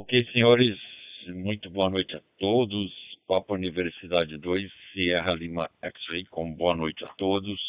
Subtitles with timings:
[0.00, 0.78] Ok, senhores,
[1.26, 2.92] muito boa noite a todos.
[3.26, 7.60] Papa Universidade 2, Sierra Lima X-Ray, com boa noite a todos.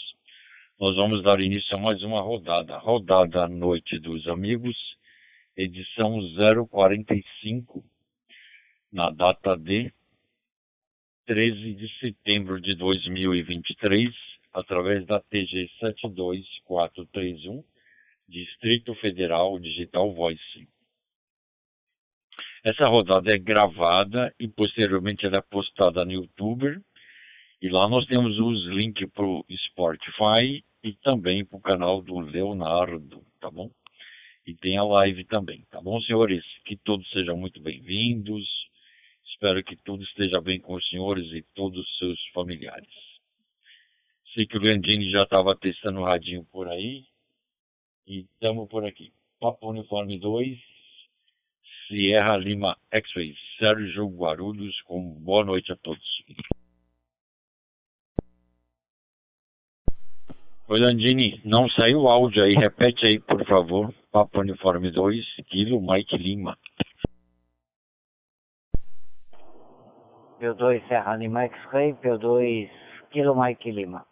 [0.80, 2.78] Nós vamos dar início a mais uma rodada.
[2.78, 4.78] Rodada à Noite dos Amigos,
[5.58, 6.20] edição
[6.70, 7.84] 045,
[8.94, 9.92] na data de
[11.26, 14.08] 13 de setembro de 2023,
[14.54, 17.64] através da TG 72431,
[18.28, 20.68] Distrito Federal Digital Voice.
[22.64, 26.82] Essa rodada é gravada e posteriormente ela é postada no YouTube.
[27.62, 32.20] E lá nós temos os links para o Spotify e também para o canal do
[32.20, 33.70] Leonardo, tá bom?
[34.46, 36.44] E tem a live também, tá bom, senhores?
[36.66, 38.46] Que todos sejam muito bem-vindos.
[39.26, 42.90] Espero que tudo esteja bem com os senhores e todos os seus familiares.
[44.34, 47.06] Sei que o Gandini já estava testando o radinho por aí.
[48.06, 49.14] E estamos por aqui.
[49.40, 50.58] Papo Uniforme 2,
[51.90, 56.24] Sierra Lima X-Ray, Sérgio Guarulhos, com boa noite a todos.
[60.68, 63.92] Oi, Landini, não saiu o áudio aí, repete aí, por favor.
[64.12, 66.56] Papo Uniforme 2, Kilo Mike Lima.
[70.40, 72.70] P2 Serra Lima X-Ray, P2
[73.10, 74.06] Kilo Mike Lima.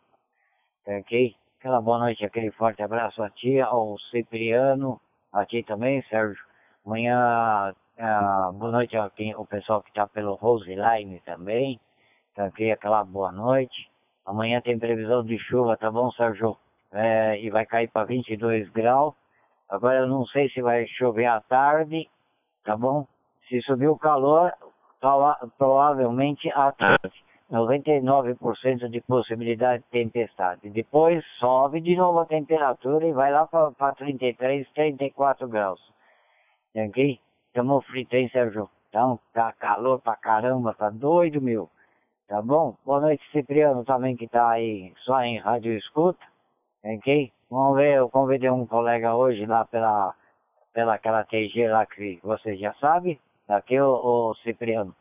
[0.88, 1.36] Ok?
[1.60, 5.00] Aquela boa noite, aquele forte abraço a ti, ao Cipriano,
[5.32, 6.47] a ti também, Sérgio.
[6.88, 11.78] Amanhã, uh, boa noite ao o pessoal que está pelo Roseline também.
[12.32, 13.92] Então, aqui aquela boa noite.
[14.26, 16.56] Amanhã tem previsão de chuva, tá bom, Sérgio?
[16.94, 19.14] É, e vai cair para 22 graus.
[19.68, 22.10] Agora eu não sei se vai chover à tarde,
[22.64, 23.06] tá bom?
[23.50, 24.54] Se subir o calor,
[25.58, 27.12] provavelmente à tarde.
[27.52, 30.70] 99% de possibilidade de tempestade.
[30.70, 35.97] Depois sobe de novo a temperatura e vai lá para 33, 34 graus.
[36.78, 37.20] Ok?
[37.54, 38.70] Tamo frito, hein, Sérgio?
[38.88, 41.68] Então, tá calor pra caramba, tá doido, meu.
[42.28, 42.78] Tá bom?
[42.86, 46.24] Boa noite, Cipriano, também que tá aí só em rádio escuta.
[46.86, 47.34] Ok?
[47.50, 50.14] Vamos ver, eu convidei um colega hoje lá pela,
[50.72, 53.20] pela aquela TG lá que você já sabe.
[53.48, 53.94] Aqui o,
[54.30, 54.96] o Cipriano.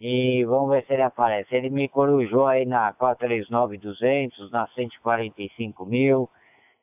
[0.00, 1.56] E vamos ver se ele aparece.
[1.56, 6.30] Ele me corujou aí na 439-200, na 145 mil.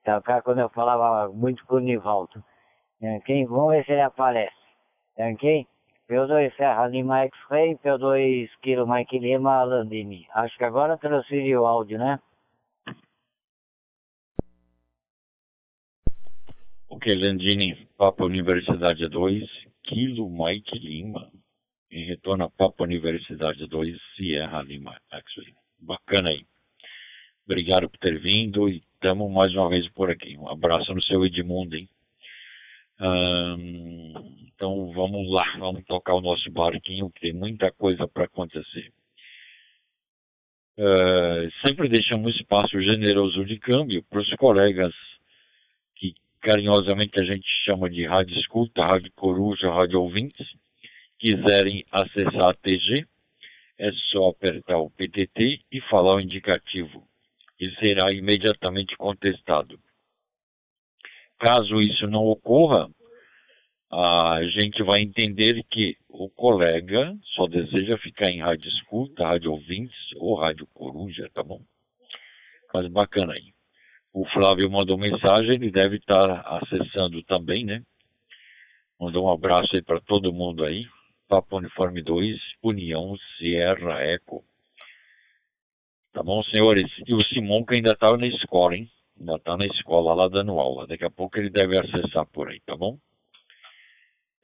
[0.03, 2.43] Tá, quando eu falava muito com o Nivaldo.
[3.03, 3.45] Ok?
[3.47, 4.55] Vamos ver se ele aparece.
[5.17, 5.67] Ok?
[6.09, 10.27] P2 Serra Lima X-Ray, P2 Kilo Mike Lima Landini.
[10.33, 12.19] Acho que agora transferiu o áudio, né?
[16.89, 19.43] Ok, Landini, Papa Universidade 2,
[19.83, 21.31] Kilo Mike Lima.
[21.91, 25.53] Em retorno a Papa Universidade 2, Sierra Lima X-Ray.
[25.79, 26.45] Bacana aí.
[27.45, 30.37] Obrigado por ter vindo e estamos mais uma vez por aqui.
[30.37, 31.89] Um abraço no seu Edmundo, hein?
[34.55, 38.91] Então vamos lá, vamos tocar o nosso barquinho, que tem muita coisa para acontecer.
[40.77, 44.93] Uh, sempre deixamos espaço generoso de câmbio para os colegas
[45.95, 50.47] que carinhosamente a gente chama de rádio escuta, rádio coruja, rádio ouvintes,
[51.19, 53.05] quiserem acessar a TG,
[53.77, 57.07] é só apertar o PTT e falar o indicativo.
[57.59, 59.79] E será imediatamente contestado.
[61.43, 62.89] Caso isso não ocorra,
[63.91, 69.97] a gente vai entender que o colega só deseja ficar em rádio escuta, rádio ouvintes
[70.15, 71.59] ou rádio coruja, tá bom?
[72.73, 73.51] Mas bacana aí.
[74.13, 77.83] O Flávio mandou mensagem, ele deve estar acessando também, né?
[78.97, 80.85] Mandou um abraço aí para todo mundo aí.
[81.27, 84.45] Papo Uniforme 2, União Sierra Eco.
[86.13, 86.89] Tá bom, senhores?
[87.05, 88.89] E o Simon que ainda estava na escola, hein?
[89.19, 90.87] Ainda está na escola lá dando aula.
[90.87, 92.97] Daqui a pouco ele deve acessar por aí, tá bom?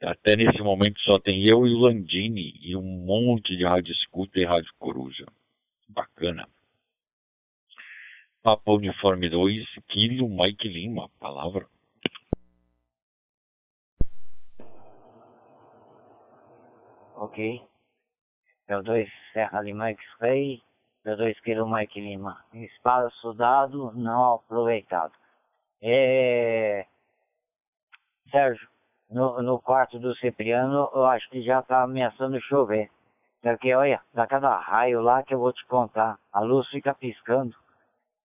[0.02, 4.38] Até nesse momento só tem eu e o Landini e um monte de rádio escuta
[4.38, 5.26] e rádio coruja.
[5.88, 6.48] Bacana.
[8.42, 11.66] Papa Uniforme 2, Kilo Mike Lima, palavra.
[17.16, 17.60] Ok.
[18.66, 20.62] É o 2 Serra Lima X-Ray,
[21.04, 22.44] de 2 kg Mike Lima.
[22.52, 25.12] Espaço dado, não aproveitado.
[25.82, 26.86] É...
[28.30, 28.68] Sérgio,
[29.10, 32.90] no, no quarto do Cipriano, eu acho que já está ameaçando chover.
[33.42, 36.18] Porque, olha, dá cada raio lá que eu vou te contar.
[36.32, 37.56] A luz fica piscando.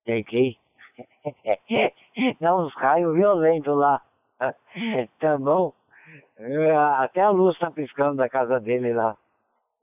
[0.03, 0.57] Tem que
[2.39, 4.01] Dá uns raios violentos lá.
[5.19, 5.73] tá bom?
[6.37, 9.17] É, até a luz tá piscando da casa dele lá.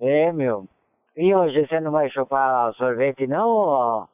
[0.00, 0.68] É, meu.
[1.16, 4.06] E hoje você não vai chupar sorvete não, ó,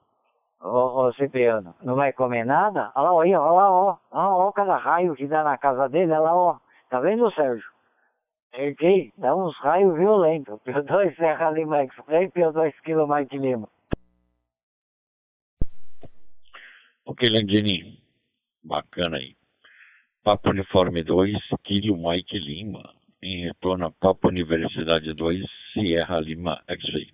[0.61, 1.75] ó, ó Cipriano?
[1.83, 2.91] Não vai comer nada?
[2.97, 3.97] Olha lá, olha, lá, ó.
[4.11, 6.59] Olha, olha cada raio que dá na casa dele, olha lá, ó.
[6.91, 7.71] Tá vendo, Sérgio?
[8.53, 9.13] Ok?
[9.17, 10.59] Dá uns raios violentos.
[10.67, 13.69] P2 Serra Lima Express, P2 Kilo Mike Lima.
[17.05, 18.03] Ok, Landini.
[18.65, 19.37] Bacana aí.
[20.25, 22.98] Papo Uniforme 2, Kilo Mike Lima.
[23.21, 27.09] Em retorno a Papo Universidade 2, Sierra Lima X-Ray.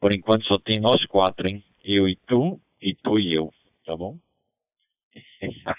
[0.00, 1.62] Por enquanto só tem nós quatro, hein?
[1.84, 3.52] Eu e tu, e tu e eu,
[3.84, 4.18] tá bom?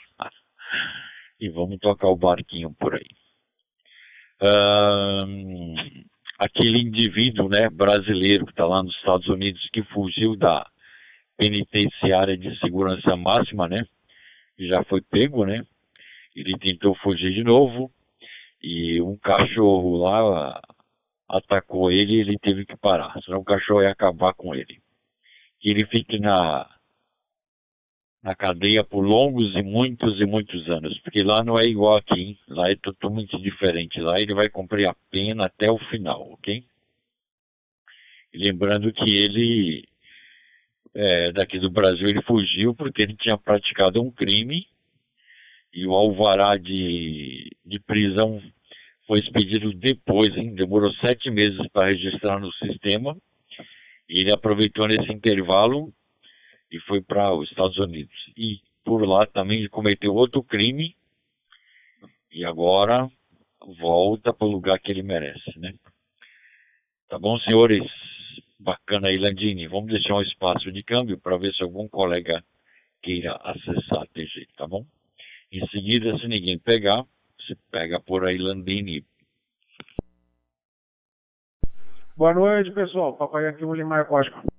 [1.40, 3.08] e vamos tocar o barquinho por aí.
[4.40, 5.74] Um,
[6.38, 10.70] aquele indivíduo né, brasileiro que está lá nos Estados Unidos que fugiu da
[11.38, 13.84] penitenciária de segurança máxima, né?
[14.60, 15.66] Já foi pego, né?
[16.36, 17.92] Ele tentou fugir de novo
[18.64, 20.62] e um cachorro lá
[21.28, 24.80] atacou ele e ele teve que parar, senão o cachorro ia acabar com ele.
[25.64, 26.70] E ele fica na
[28.24, 32.18] na cadeia por longos e muitos e muitos anos, porque lá não é igual aqui,
[32.18, 32.40] hein?
[32.48, 34.00] lá é totalmente diferente.
[34.00, 36.64] Lá ele vai cumprir a pena até o final, ok?
[38.34, 39.86] Lembrando que ele,
[40.96, 44.66] é, daqui do Brasil, ele fugiu porque ele tinha praticado um crime
[45.74, 48.42] e o alvará de, de prisão
[49.08, 50.54] foi expedido depois, hein?
[50.54, 53.18] demorou sete meses para registrar no sistema.
[54.08, 55.92] E ele aproveitou nesse intervalo
[56.72, 58.16] e foi para os Estados Unidos.
[58.38, 60.96] E por lá também ele cometeu outro crime
[62.32, 63.10] e agora
[63.80, 65.74] volta para o lugar que ele merece, né?
[67.10, 67.84] Tá bom, senhores?
[68.60, 69.68] Bacana aí, Landini.
[69.68, 72.44] Vamos deixar um espaço de câmbio para ver se algum colega
[73.02, 74.86] queira acessar a TG, tá bom?
[75.54, 77.06] Em seguida, se ninguém pegar,
[77.38, 79.06] você pega por aí, Landini.
[82.18, 83.16] Boa noite, pessoal.
[83.16, 84.54] Papai aqui, o Limar Cósmico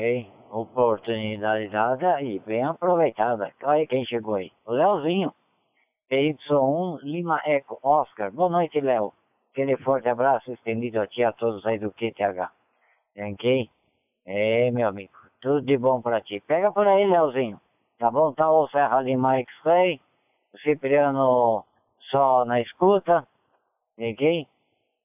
[0.00, 0.26] ok?
[0.50, 3.52] Oportunidade dada e bem aproveitada.
[3.62, 4.50] Olha quem chegou aí.
[4.66, 5.32] O Leozinho.
[6.10, 8.32] PY1 Lima Eco Oscar.
[8.32, 9.12] Boa noite, Léo.
[9.52, 12.50] Aquele forte abraço estendido a ti a todos aí do QTH.
[13.16, 13.70] Ok?
[14.26, 15.12] É, meu amigo.
[15.40, 16.42] Tudo de bom pra ti.
[16.46, 17.60] Pega por aí, Leozinho.
[18.00, 18.32] Tá bom?
[18.32, 20.00] Tá o Serra Lima X-Ray.
[20.54, 21.62] O Cipriano
[22.10, 23.28] só na escuta.
[23.98, 24.48] Ok?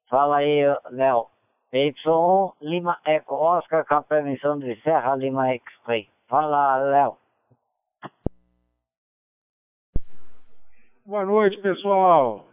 [0.09, 0.61] Fala aí,
[0.91, 1.27] Léo.
[1.73, 6.07] Y1 Lima Eco Oscar com a permissão de Serra Lima X-Ray.
[6.29, 7.17] Fala, Léo.
[11.05, 12.47] Boa noite, pessoal.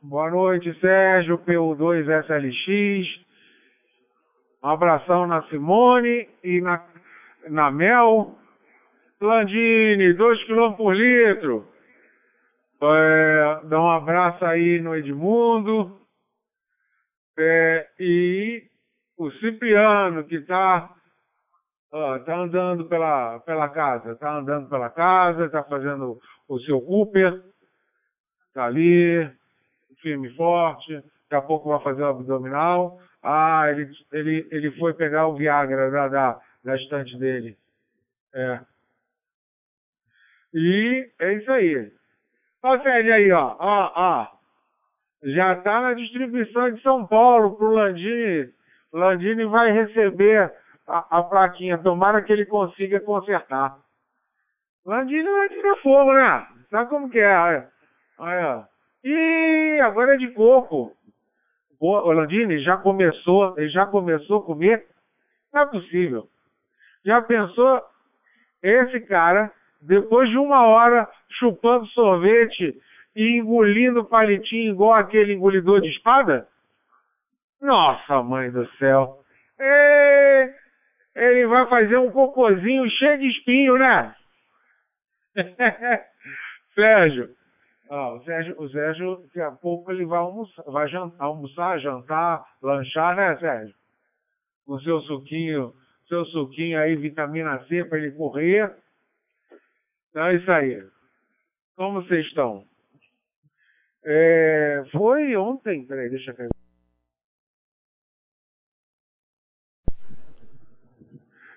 [0.00, 3.26] Boa noite, Sérgio, PU2SLX.
[4.64, 6.82] Um abração na Simone e na,
[7.50, 8.34] na Mel.
[9.20, 11.66] Landini, 2 km por litro.
[12.82, 16.00] É, dá um abraço aí no Edmundo.
[17.38, 18.62] É, e
[19.16, 20.94] o Cipriano, que está
[21.90, 27.42] tá andando pela, pela casa, está andando pela casa, está fazendo o seu Cooper,
[28.48, 29.30] está ali,
[30.02, 33.00] firme e forte, daqui a pouco vai fazer o abdominal.
[33.22, 37.56] Ah, ele, ele, ele foi pegar o Viagra da, da, da estante dele.
[38.34, 38.60] É.
[40.56, 41.92] E é isso aí.
[42.62, 43.56] Ó, Sérgio aí, ó.
[43.58, 44.36] Ó, ó
[45.22, 48.48] já está na distribuição de São Paulo para o Landini.
[48.92, 50.52] Landini vai receber
[50.86, 51.78] a, a, plaquinha.
[51.78, 53.76] Tomara que ele consiga consertar.
[54.84, 56.46] Landini vai tirar fogo, né?
[56.70, 57.36] Sabe como que é?
[57.36, 57.68] Olha.
[58.18, 58.68] Olha.
[59.02, 60.92] E agora é de coco.
[61.78, 64.86] O Landini já começou, ele já começou a comer?
[65.52, 66.28] Não é possível.
[67.04, 67.82] Já pensou
[68.62, 72.76] esse cara, depois de uma hora chupando sorvete
[73.14, 76.46] e engolindo palitinho igual aquele engolidor de espada?
[77.60, 79.20] Nossa, mãe do céu.
[79.58, 80.66] E...
[81.16, 84.14] Ele vai fazer um cocôzinho cheio de espinho, né?
[86.74, 87.30] Sérgio.
[87.88, 92.44] Ah, o Sérgio, o Sérgio, daqui a pouco ele vai almoçar, vai jantar, almoçar, jantar,
[92.60, 93.74] lanchar, né, Sérgio?
[94.66, 95.72] Com seu suquinho,
[96.06, 98.76] seu suquinho aí, vitamina C para ele correr.
[100.14, 100.82] É isso aí.
[101.76, 102.64] Como vocês estão?
[104.04, 106.48] É, foi ontem, peraí, deixa eu.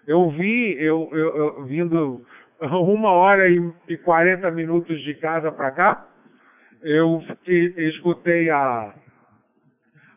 [0.08, 2.26] Eu vi, eu, eu, eu vindo
[2.60, 3.60] uma hora e,
[4.00, 6.08] quarenta 40 minutos de casa para cá,
[6.82, 7.22] eu
[7.78, 8.96] escutei a,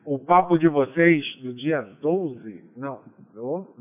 [0.04, 3.00] o papo de vocês do dia 12, não,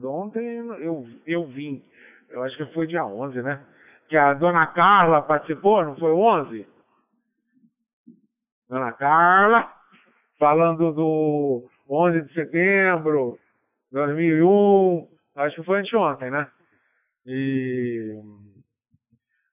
[0.04, 1.82] ontem eu, eu vim,
[2.30, 3.62] eu acho que foi dia 11, né?
[4.12, 6.68] Que a dona Carla participou, não foi 11?
[8.68, 9.72] Dona Carla,
[10.38, 13.40] falando do 11 de setembro
[13.90, 16.46] de 2001, acho que foi anteontem, né?
[17.26, 18.22] E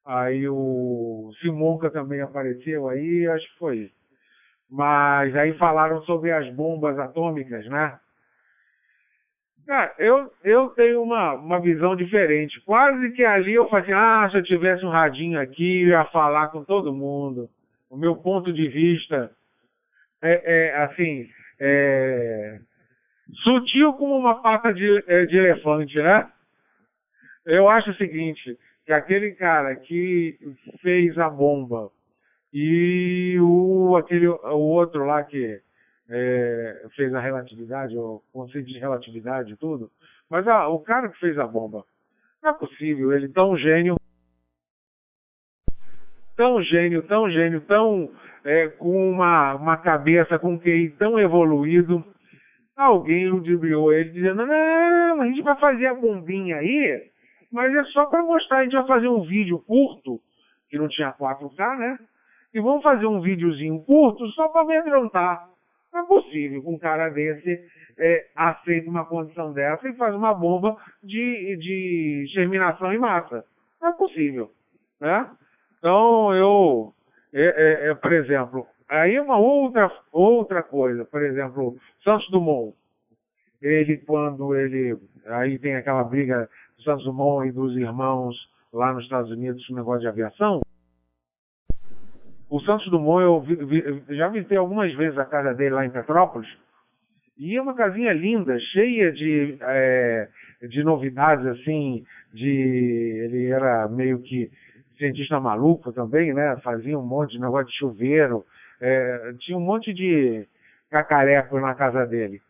[0.04, 3.92] Aí o Simonca também apareceu aí, acho que foi.
[4.68, 7.96] Mas aí falaram sobre as bombas atômicas, né?
[9.68, 12.58] Cara, eu, eu tenho uma, uma visão diferente.
[12.62, 16.48] Quase que ali eu fazia, ah, se eu tivesse um radinho aqui, eu ia falar
[16.48, 17.50] com todo mundo.
[17.90, 19.30] O meu ponto de vista
[20.22, 21.28] é, é assim,
[21.60, 22.60] é,
[23.42, 26.26] sutil como uma pata de, é, de elefante, né?
[27.44, 30.38] Eu acho o seguinte, que aquele cara que
[30.80, 31.90] fez a bomba
[32.54, 35.60] e o, aquele, o outro lá que
[36.08, 39.90] é, fez a relatividade, o conceito de relatividade e tudo,
[40.28, 41.84] mas ah, o cara que fez a bomba,
[42.42, 43.96] não é possível, ele tão gênio,
[46.36, 48.10] tão gênio, tão gênio, tão
[48.44, 52.04] é, com uma, uma cabeça, com um QI tão evoluído,
[52.76, 57.10] alguém ludibriou ele dizendo, não, a gente vai fazer a bombinha aí,
[57.50, 60.20] mas é só para mostrar, a gente vai fazer um vídeo curto,
[60.70, 61.98] que não tinha 4K, né?
[62.54, 65.48] E vamos fazer um videozinho curto só para amedrontar.
[65.92, 67.64] Não é possível que um cara desse
[67.98, 73.44] é, aceite uma condição dessa e faz uma bomba de, de exterminação em massa.
[73.80, 74.50] Não é possível.
[75.00, 75.30] Né?
[75.78, 76.92] Então, eu,
[77.32, 82.74] é, é, é, por exemplo, aí uma outra, outra coisa, por exemplo, Santos Dumont,
[83.60, 88.36] ele quando ele, aí tem aquela briga do Santos Dumont e dos irmãos
[88.72, 90.60] lá nos Estados Unidos o negócio de aviação,
[92.50, 95.90] o Santos Dumont, eu vi, vi, já visitei algumas vezes a casa dele lá em
[95.90, 96.48] Petrópolis,
[97.38, 100.28] e é uma casinha linda, cheia de, é,
[100.62, 102.48] de novidades, assim, de...
[102.48, 104.50] Ele era meio que
[104.96, 106.56] cientista maluco também, né?
[106.64, 108.44] Fazia um monte de negócio de chuveiro,
[108.80, 110.44] é, tinha um monte de
[110.90, 112.42] cacareco na casa dele.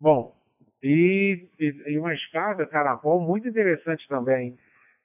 [0.00, 0.32] Bom,
[0.80, 4.56] e, e, e uma escada caracol muito interessante também.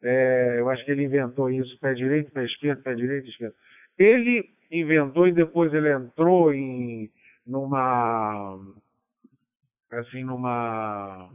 [0.04, 3.56] É, eu acho que ele inventou isso, pé direito, pé esquerdo, pé direito, esquerdo.
[3.98, 7.10] Ele inventou e depois ele entrou em
[7.46, 8.60] numa
[9.92, 11.30] assim numa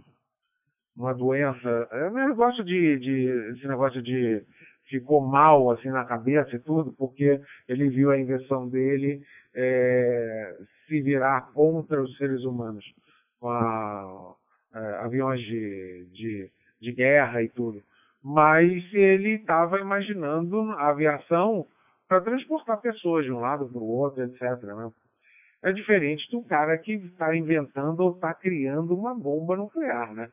[0.96, 4.42] uma doença, é um negócio de, de esse negócio de
[4.88, 9.22] ficou mal assim na cabeça e tudo, porque ele viu a invenção dele
[9.54, 12.84] é, se virar contra os seres humanos,
[13.38, 14.34] com a,
[14.74, 16.50] é, aviões de, de,
[16.80, 17.82] de guerra e tudo.
[18.22, 21.66] Mas ele estava imaginando a aviação
[22.10, 24.40] para transportar pessoas de um lado para o outro, etc.
[24.64, 24.90] Né?
[25.62, 30.28] É diferente do cara que está inventando ou está criando uma bomba nuclear, né?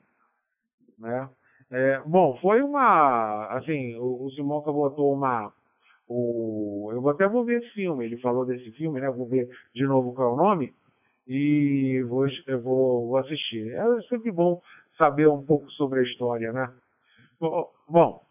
[0.98, 1.30] né?
[1.70, 5.54] É, bom, foi uma, assim, o, o Simonca botou uma,
[6.08, 9.12] o, eu até vou ver esse filme, ele falou desse filme, né?
[9.12, 10.74] Vou ver de novo qual é o nome
[11.28, 12.26] e vou,
[12.64, 13.72] vou, vou assistir.
[13.72, 14.60] É sempre bom
[14.98, 16.74] saber um pouco sobre a história, né?
[17.40, 18.24] Bom,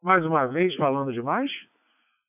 [0.00, 1.50] mais uma vez falando demais.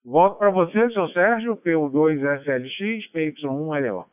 [0.06, 4.06] Volto para você, seu Sérgio, PU2SLX, PY1LO.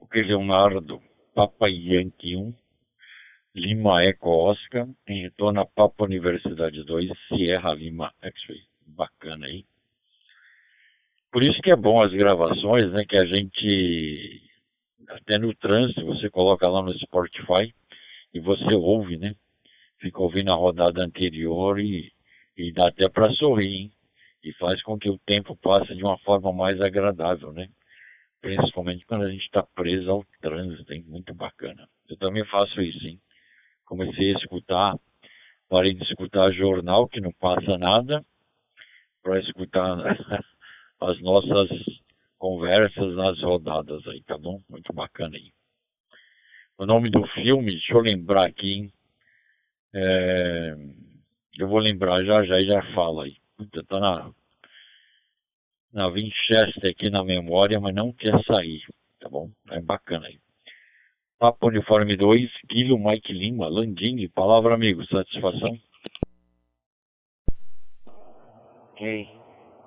[0.00, 1.00] Ok, Leonardo,
[1.32, 2.52] Papa Yankee 1,
[3.54, 8.62] Lima Eco Oscar, em retorno a Papa Universidade 2, Sierra Lima X-Ray.
[8.88, 9.64] Bacana aí.
[11.30, 14.42] Por isso que é bom as gravações, né, que a gente,
[15.10, 17.72] até no trânsito, você coloca lá no Spotify
[18.34, 19.36] e você ouve, né?
[20.00, 22.10] Fica ouvindo a rodada anterior e
[22.60, 23.92] e dá até para sorrir, hein?
[24.44, 27.68] E faz com que o tempo passe de uma forma mais agradável, né?
[28.40, 31.04] Principalmente quando a gente está preso ao trânsito, hein?
[31.06, 31.88] Muito bacana.
[32.08, 33.18] Eu também faço isso, hein?
[33.84, 34.94] Comecei a escutar,
[35.68, 38.24] parei de escutar jornal, que não passa nada,
[39.22, 39.96] para escutar
[41.00, 41.68] as nossas
[42.38, 44.60] conversas nas rodadas aí, tá bom?
[44.68, 45.50] Muito bacana aí.
[46.78, 48.92] O nome do filme, deixa eu lembrar aqui, hein?
[49.94, 50.74] É...
[51.60, 53.36] Eu vou lembrar já já e já falo aí.
[53.58, 54.30] Puta, tá na,
[55.92, 58.80] na Winchester aqui na memória, mas não quer sair,
[59.20, 59.50] tá bom?
[59.70, 60.38] É bacana aí.
[61.38, 65.78] Papo Uniforme 2, Guilho Mike Lima, Landini, palavra amigo, satisfação?
[68.92, 69.28] Ok,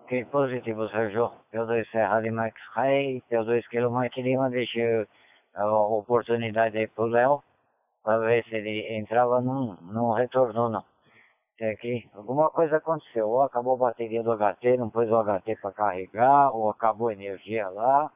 [0.04, 1.32] ok, positivo, Sérgio.
[1.52, 5.08] P2 Serra de Max Ray, P2 Kilo Mike Lima, deixei
[5.56, 7.44] a oportunidade aí pro Léo,
[8.04, 10.93] para ver se ele entrava, não, não retornou não
[11.60, 15.56] é que alguma coisa aconteceu, ou acabou a bateria do HT, não pôs o HT
[15.62, 18.12] para carregar, ou acabou a energia lá.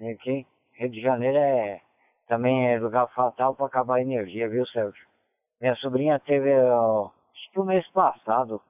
[0.00, 1.80] É que Rio de Janeiro é
[2.26, 5.06] também é lugar fatal para acabar a energia, viu, Sérgio?
[5.60, 8.60] Minha sobrinha teve, acho que o mês passado,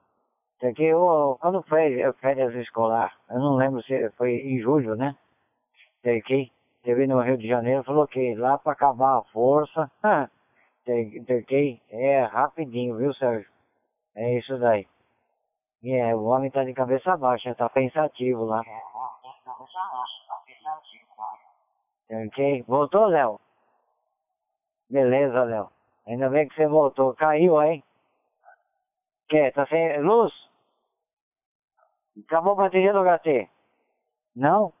[0.57, 5.15] até que eu, quando foi férias escolar, eu não lembro se foi em julho, né?
[5.99, 6.51] Até que
[6.83, 12.23] teve no Rio de Janeiro, falou que lá para acabar a força, até que é
[12.23, 13.54] rapidinho, viu, Sérgio?
[14.15, 14.87] É isso daí.
[15.83, 18.61] E é, o homem tá de cabeça baixa, tá pensativo lá.
[18.65, 22.25] É, ó, tá de cabeça baixa, tá pensativo, vai.
[22.25, 22.63] Ok?
[22.67, 23.39] Voltou, Léo?
[24.89, 25.69] Beleza, Léo.
[26.07, 27.13] Ainda bem que você voltou.
[27.15, 27.83] Caiu aí.
[29.27, 29.51] Que?
[29.51, 30.33] Tá sem luz?
[32.25, 33.49] Acabou a bateria do HT?
[34.35, 34.71] Não?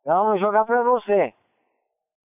[0.00, 1.34] Então vou jogar pra você.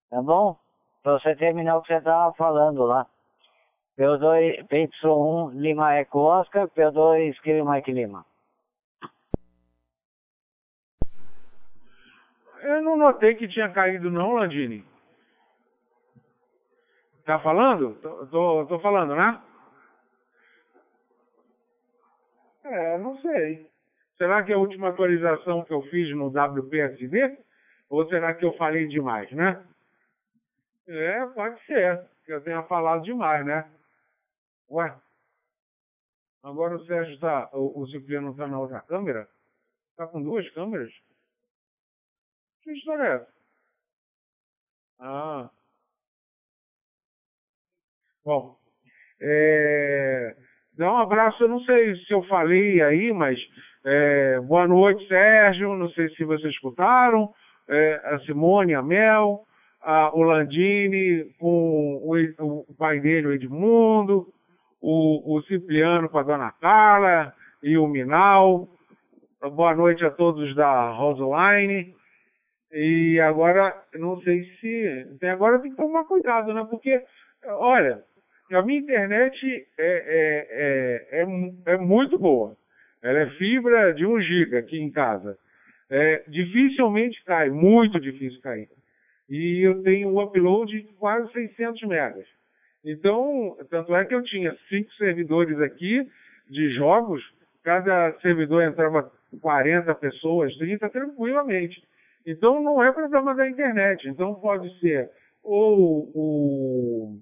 [0.09, 0.57] Tá bom?
[1.03, 3.07] Pra você terminar o que você tava falando lá.
[3.97, 8.25] P2, PY1 Lima Eco Oscar, P2 Kilo Mike Lima.
[12.61, 14.83] Eu não notei que tinha caído não, Landini.
[17.23, 17.95] Tá falando?
[18.01, 19.41] Tô, tô, tô falando, né?
[22.65, 23.69] É, não sei.
[24.17, 27.37] Será que é a última atualização que eu fiz no WPSD?
[27.89, 29.63] Ou será que eu falei demais, né?
[30.87, 32.03] É, pode ser.
[32.25, 33.69] Que eu tenha falado demais, né?
[34.69, 34.95] Ué?
[36.43, 37.17] Agora o Sérgio.
[37.53, 39.27] O, o Cipriano tá na outra câmera?
[39.95, 40.91] Tá com duas câmeras?
[42.61, 43.33] Que história é essa?
[44.99, 45.49] Ah.
[48.23, 48.57] Bom.
[49.21, 50.35] É,
[50.73, 53.39] dá um abraço, eu não sei se eu falei aí, mas
[53.85, 55.75] é, boa noite, Sérgio.
[55.75, 57.33] Não sei se vocês escutaram.
[57.67, 59.45] É, a Simone, a Mel,
[59.81, 64.31] a, Landini, com o, o pai dele, o Edmundo,
[64.85, 68.69] o, o Cipriano com a Dona Carla e o Minal.
[69.41, 71.95] Boa noite a todos da Roseline.
[72.71, 75.25] E agora, não sei se.
[75.27, 76.63] Agora tem que tomar cuidado, né?
[76.69, 77.01] Porque,
[77.45, 78.03] olha,
[78.51, 82.55] a minha internet é, é, é, é, é muito boa.
[83.01, 85.35] Ela é fibra de 1 giga aqui em casa.
[85.89, 88.69] É, dificilmente cai, muito difícil cair.
[89.27, 92.27] E eu tenho um upload de quase 600 megas.
[92.85, 96.07] Então, tanto é que eu tinha cinco servidores aqui
[96.47, 97.23] de jogos,
[97.63, 99.11] cada servidor entrava
[99.41, 101.83] 40 pessoas, 30 tranquilamente.
[102.25, 104.07] Então não é problema da internet.
[104.07, 105.09] Então pode ser
[105.43, 107.19] ou o,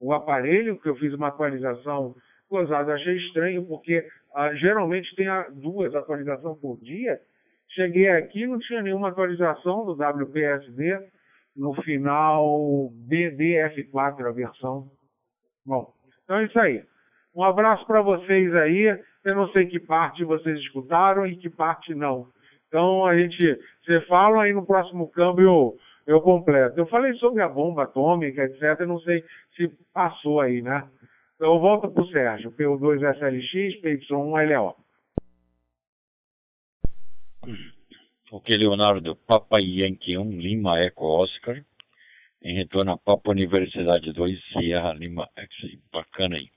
[0.00, 2.14] o aparelho, que eu fiz uma atualização,
[2.48, 7.18] gozado, achei estranho, porque ah, geralmente tem a, duas atualizações por dia.
[7.68, 10.98] Cheguei aqui não tinha nenhuma atualização do WPSD,
[11.56, 14.90] no final BDF4 a versão.
[15.64, 15.92] Bom,
[16.22, 16.84] então é isso aí.
[17.34, 18.98] Um abraço para vocês aí.
[19.24, 22.28] Eu não sei que parte vocês escutaram e que parte não.
[22.68, 26.78] Então a gente, você fala aí no próximo câmbio eu completo.
[26.78, 28.80] Eu falei sobre a bomba atômica, etc.
[28.80, 29.24] Eu não sei
[29.56, 30.88] se passou aí, né?
[31.34, 32.52] Então volto para o Sérgio.
[32.52, 34.74] PO2SLX, PY1LO.
[38.28, 41.64] Ok, Leonardo, Papa Yankee 1, Lima Eco Oscar,
[42.42, 46.50] em retorno a Papa Universidade 2, Sierra Lima X, bacana aí.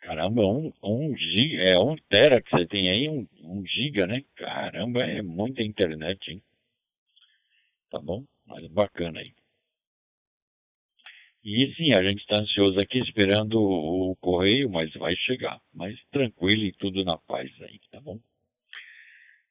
[0.00, 4.24] Caramba, um, um giga, é um tera que você tem aí, um, um giga, né?
[4.36, 6.42] Caramba, é muita internet, hein?
[7.90, 8.24] Tá bom?
[8.46, 9.34] Mas bacana aí.
[11.44, 15.60] E sim, a gente está ansioso aqui esperando o correio, mas vai chegar.
[15.74, 18.18] Mas tranquilo e tudo na paz aí, tá bom?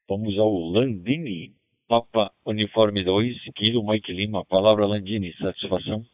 [0.08, 1.52] Vamos ao Landini,
[1.88, 4.46] Papa Uniforme 2, Kilo Mike Lima.
[4.46, 6.06] Palavra Landini, satisfação.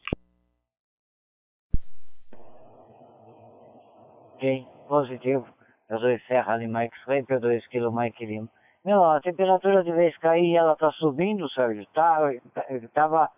[4.34, 5.46] Ok, positivo.
[5.90, 8.48] Eu sou Serra Lima X-Ray, P2 Kilo Mike Lima.
[8.82, 11.86] Meu, a temperatura de vez cair, ela tá subindo, Sérgio.
[11.92, 12.32] Tá,
[12.94, 13.30] tava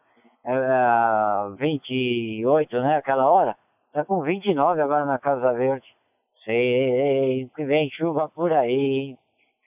[0.44, 3.56] é, 28, né, aquela hora.
[3.92, 5.86] Tá com 29 agora na Casa Verde.
[6.44, 9.18] Sei que vem chuva por aí.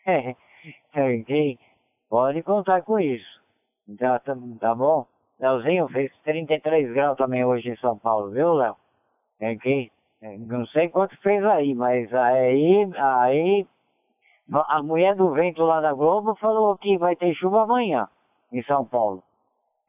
[0.94, 1.60] ok?
[2.10, 3.42] Pode contar com isso.
[3.98, 5.06] Tá, tá, tá bom?
[5.40, 8.76] Leozinho fez 33 graus também hoje em São Paulo, viu, Léo?
[9.42, 9.92] Ok?
[10.22, 13.68] Não sei quanto fez aí, mas aí, aí
[14.52, 18.08] a mulher do vento lá da Globo falou que vai ter chuva amanhã
[18.52, 19.22] em São Paulo.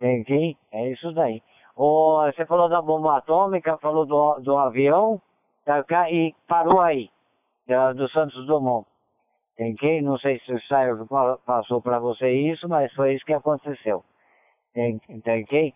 [0.01, 0.57] Ok?
[0.73, 1.43] É isso daí.
[1.75, 5.21] O, você falou da bomba atômica, falou do, do avião,
[5.65, 7.09] tá, e parou aí,
[7.97, 8.87] do Santos Dumont.
[9.59, 10.03] Entendeu?
[10.03, 11.07] Não sei se o Sérgio
[11.45, 14.05] passou para você isso, mas foi isso que aconteceu.
[14.75, 15.73] Entendeu?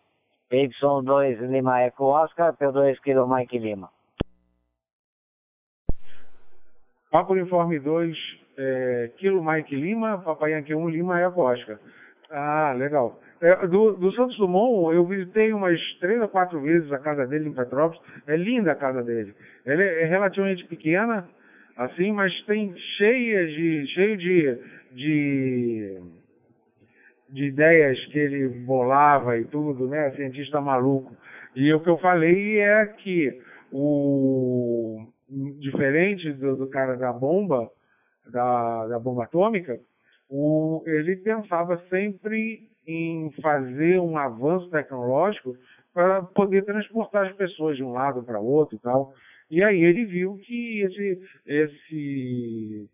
[0.53, 3.91] Y2 Lima Eco Oscar, P2 Kilo Mike Lima.
[7.11, 8.17] Papo Uniforme 2,
[8.57, 11.79] é, Kilo Mike Lima, Papai Yankee 1 Lima Eco Oscar.
[12.31, 13.21] Ah, legal.
[13.41, 17.49] É, do, do, Santos Dumont, eu visitei umas três ou quatro vezes a casa dele
[17.49, 18.01] em Petrópolis.
[18.27, 19.35] É linda a casa dele.
[19.67, 21.29] Ela é, é relativamente pequena,
[21.77, 24.59] assim, mas tem cheia de, cheio de,
[24.93, 26.01] de,
[27.31, 30.11] de ideias que ele bolava e tudo, né?
[30.13, 31.17] Cientista maluco.
[31.55, 35.07] E o que eu falei é que o
[35.59, 37.71] diferente do, do cara da bomba,
[38.31, 39.79] da, da bomba atômica,
[40.29, 45.57] o, ele pensava sempre em fazer um avanço tecnológico
[45.93, 49.13] para poder transportar as pessoas de um lado para outro e tal.
[49.53, 52.89] E aí ele viu que esse, esse,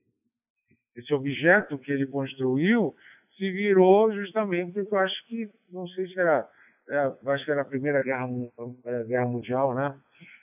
[0.97, 2.97] esse objeto que ele construiu
[3.37, 6.49] se virou justamente porque eu acho que, não sei se era,
[6.89, 8.29] é, acho que era a Primeira Guerra,
[9.07, 9.95] Guerra Mundial, né?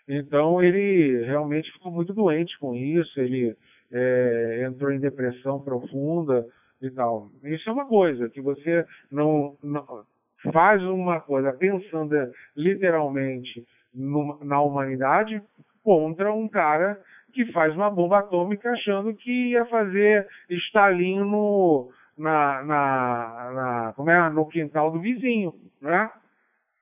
[0.07, 3.53] Então ele realmente ficou muito doente com isso, ele
[3.91, 6.47] é, entrou em depressão profunda
[6.81, 7.29] e tal.
[7.43, 10.05] Isso é uma coisa que você não, não
[10.53, 12.15] faz uma coisa pensando
[12.55, 15.43] literalmente no, na humanidade
[15.85, 16.99] contra um cara
[17.31, 24.09] que faz uma bomba atômica achando que ia fazer estalinho no, na, na, na, como
[24.09, 26.09] é, no quintal do vizinho, né?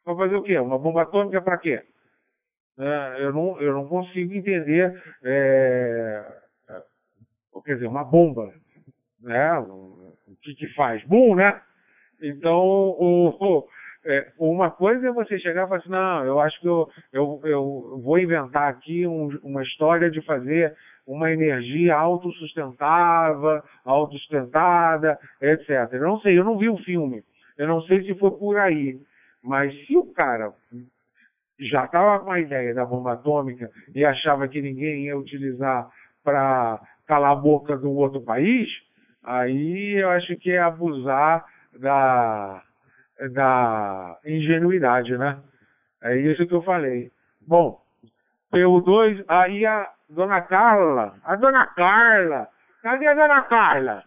[0.05, 0.57] Para fazer o quê?
[0.57, 1.83] Uma bomba atômica para quê?
[2.79, 6.25] É, eu, não, eu não consigo entender, é,
[7.65, 8.51] quer dizer, uma bomba,
[9.21, 9.59] né?
[9.59, 11.03] O que que faz?
[11.05, 11.61] Bum, né?
[12.21, 13.67] Então, o,
[14.05, 17.41] é, uma coisa é você chegar e falar assim, não, eu acho que eu, eu,
[17.43, 20.75] eu vou inventar aqui um, uma história de fazer
[21.07, 25.93] uma energia autossustentável, autossustentada, etc.
[25.93, 27.23] Eu não sei, eu não vi o filme.
[27.57, 28.99] Eu não sei se foi por aí.
[29.43, 30.53] Mas se o cara
[31.59, 35.89] já estava com a ideia da bomba atômica e achava que ninguém ia utilizar
[36.23, 38.67] para calar a boca do outro país,
[39.23, 41.45] aí eu acho que é abusar
[41.79, 42.63] da,
[43.29, 45.39] da ingenuidade, né?
[46.01, 47.11] É isso que eu falei.
[47.47, 47.81] Bom,
[48.51, 52.47] PU2, aí a dona Carla, a dona Carla,
[52.81, 54.03] cadê a dona Carla?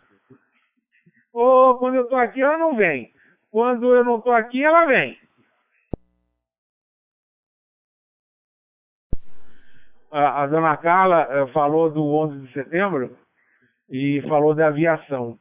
[1.33, 3.13] Ô, oh, quando eu tô aqui ela não vem.
[3.51, 5.19] Quando eu não tô aqui ela vem.
[10.11, 13.19] A, a dona Carla eh, falou do 11 de setembro
[13.91, 15.39] e falou da aviação.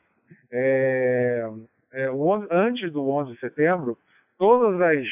[0.52, 1.48] É,
[1.96, 2.10] é,
[2.52, 3.98] antes do 11 de setembro,
[4.38, 5.08] todas as,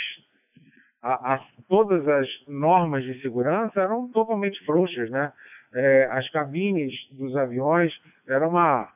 [1.01, 5.31] a, todas as normas de segurança eram totalmente frouxas, né?
[5.73, 7.91] É, as cabines dos aviões
[8.27, 8.89] eram uma,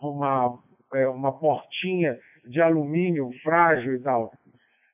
[0.00, 0.58] uma,
[0.94, 4.32] é, uma portinha de alumínio frágil e tal.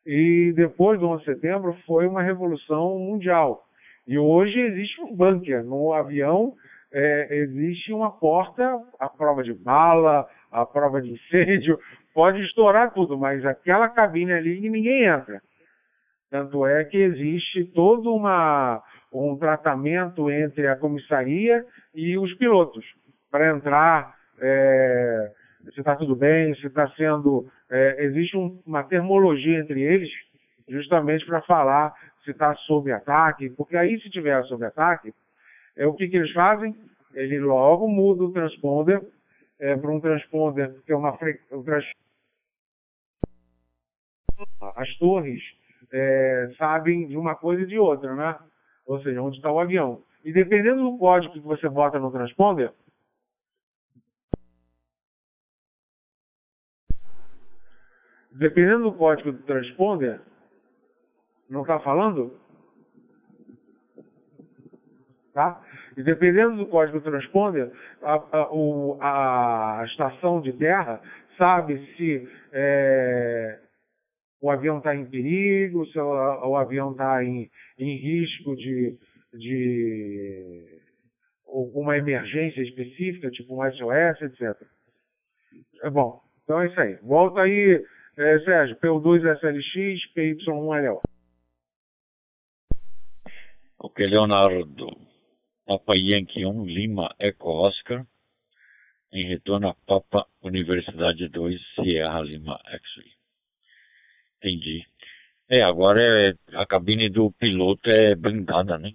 [0.04, 3.64] E depois do 11 de setembro foi uma revolução mundial.
[4.06, 6.54] E hoje existe um bunker no avião,
[6.92, 11.78] é, existe uma porta, a prova de bala, a prova de incêndio,
[12.14, 15.40] pode estourar tudo, mas aquela cabine ali ninguém entra.
[16.31, 22.85] Tanto é que existe todo uma, um tratamento entre a comissaria e os pilotos
[23.31, 25.33] para entrar é,
[25.75, 27.46] se está tudo bem, se está sendo.
[27.70, 30.11] É, existe um, uma termologia entre eles,
[30.68, 31.92] justamente para falar
[32.25, 35.12] se está sob ataque, porque aí se tiver sob ataque,
[35.77, 36.75] é, o que, que eles fazem?
[37.14, 39.01] Ele logo muda o transponder
[39.61, 41.12] é, para um transponder, que é uma
[41.53, 41.85] um trans...
[44.77, 45.42] as torres
[45.92, 48.38] é, sabem de uma coisa e de outra, né?
[48.87, 50.03] Ou seja, onde está o avião.
[50.25, 52.73] E dependendo do código que você bota no transponder,
[58.33, 60.20] dependendo do código do transponder,
[61.49, 62.38] não está falando?
[65.33, 65.62] Tá?
[65.96, 67.70] E dependendo do código transponder,
[68.03, 71.00] a, a, o, a estação de terra
[71.37, 73.59] sabe se é,
[74.40, 78.96] o avião está em perigo, se o, o avião está em, em risco de,
[79.33, 80.81] de
[81.46, 84.57] uma emergência específica, tipo um SOS, etc.
[85.83, 86.94] É bom, então é isso aí.
[87.03, 87.85] Volta aí,
[88.16, 91.00] é, Sérgio, PU2 SLX, PY1LO.
[93.79, 95.10] Ok, Leonardo.
[95.70, 98.04] Papa Yankee 1, Lima Eco Oscar,
[99.12, 103.12] em retorno a Papa Universidade 2, Sierra Lima X-Ray.
[104.38, 104.85] Entendi.
[105.48, 108.94] É, agora é, a cabine do piloto é blindada, né?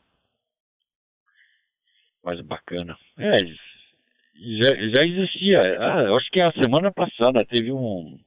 [2.21, 2.97] Mais bacana.
[3.19, 5.79] É, já, já existia.
[5.79, 8.19] Ah, acho que a semana passada teve um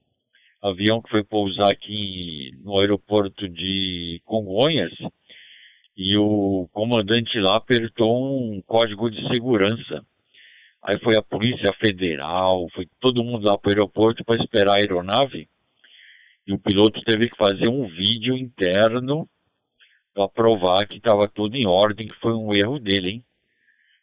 [0.62, 4.94] avião que foi pousar aqui no aeroporto de Congonhas
[5.98, 10.06] e o comandante lá apertou um código de segurança.
[10.80, 14.76] Aí foi a Polícia Federal, foi todo mundo lá para o aeroporto para esperar a
[14.76, 15.48] aeronave.
[16.46, 19.28] E o piloto teve que fazer um vídeo interno
[20.14, 23.24] para provar que estava tudo em ordem, que foi um erro dele, hein?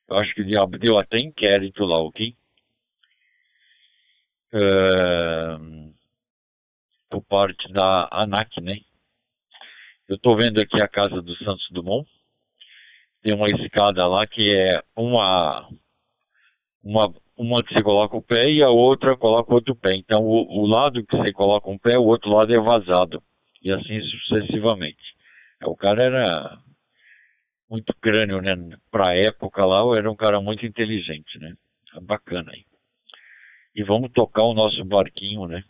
[0.10, 2.36] Eu acho que deu até inquérito lá, ok?
[7.10, 8.80] Por parte da ANAC, né?
[10.08, 12.08] Eu estou vendo aqui a casa do Santos Dumont.
[13.24, 15.68] tem uma escada lá que é uma,
[16.84, 19.96] uma, uma que você coloca o pé e a outra coloca outro pé.
[19.96, 23.24] Então o, o lado que você coloca um pé, o outro lado é vazado.
[23.64, 25.02] E assim sucessivamente.
[25.64, 26.60] O cara era
[27.68, 28.56] muito crânio, né?
[28.92, 31.56] Pra época lá, era um cara muito inteligente, né?
[32.04, 32.64] Bacana aí.
[33.76, 35.64] E vamos tocar o nosso barquinho, né?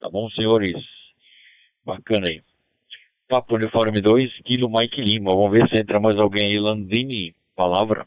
[0.00, 0.82] Tá bom, senhores?
[1.84, 2.42] Bacana aí.
[3.30, 5.30] Papo Uniforme 2, Kilo Mike Lima.
[5.30, 6.58] Vamos ver se entra mais alguém aí.
[6.58, 8.04] Landini, palavra.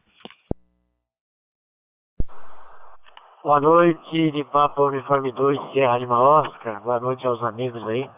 [3.41, 6.83] Boa noite, de Papo Uniforme 2, Serra Lima Oscar.
[6.83, 8.09] Boa noite aos amigos aí.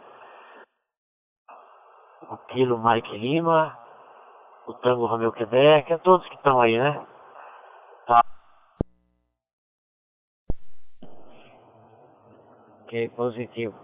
[2.28, 3.78] O Kilo Mike Lima,
[4.66, 7.06] o Tango Romeu Quebec, a todos que estão aí, né?
[8.08, 8.22] Tá.
[12.82, 13.76] Ok, positivo.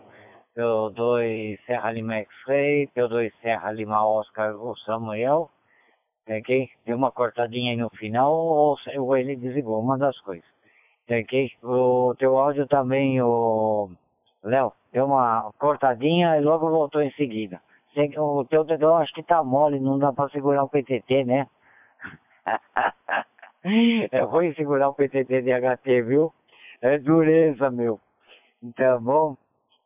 [0.56, 5.50] P2 Serra Lima X-Ray, P2 Serra Lima Oscar, o Samuel.
[6.28, 6.70] Ok?
[6.86, 10.46] Deu uma cortadinha aí no final ou, ou ele desligou, uma das coisas.
[11.10, 11.52] Ok?
[11.64, 13.90] O teu áudio também, o
[14.44, 17.62] Léo, deu uma cortadinha e logo voltou em seguida.
[18.18, 21.48] O teu dedão acho que tá mole, não dá pra segurar o PTT, né?
[24.12, 26.34] é ruim segurar o PTT de HT, viu?
[26.82, 28.00] É dureza, meu.
[28.76, 29.36] Tá bom?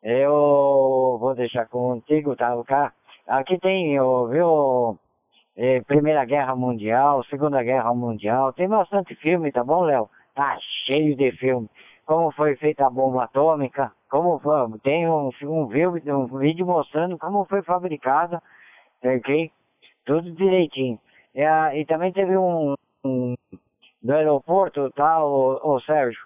[0.03, 2.93] Eu vou deixar contigo, tá, cá?
[3.27, 4.99] Aqui tem, viu,
[5.55, 10.09] é, Primeira Guerra Mundial, Segunda Guerra Mundial, tem bastante filme, tá bom, Léo?
[10.35, 11.69] Tá cheio de filme.
[12.05, 17.17] Como foi feita a bomba atômica, como foi, tem um, um, vídeo, um vídeo mostrando
[17.17, 18.41] como foi fabricada,
[19.03, 19.51] ok?
[20.05, 20.99] Tudo direitinho.
[21.33, 23.35] E, a, e também teve um, um
[24.03, 26.24] do aeroporto, tá, o, o Sérgio?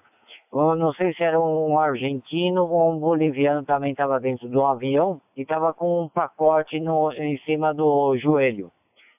[0.51, 5.21] Eu não sei se era um argentino ou um boliviano também estava dentro do avião
[5.37, 8.71] e estava com um pacote no, em cima do joelho.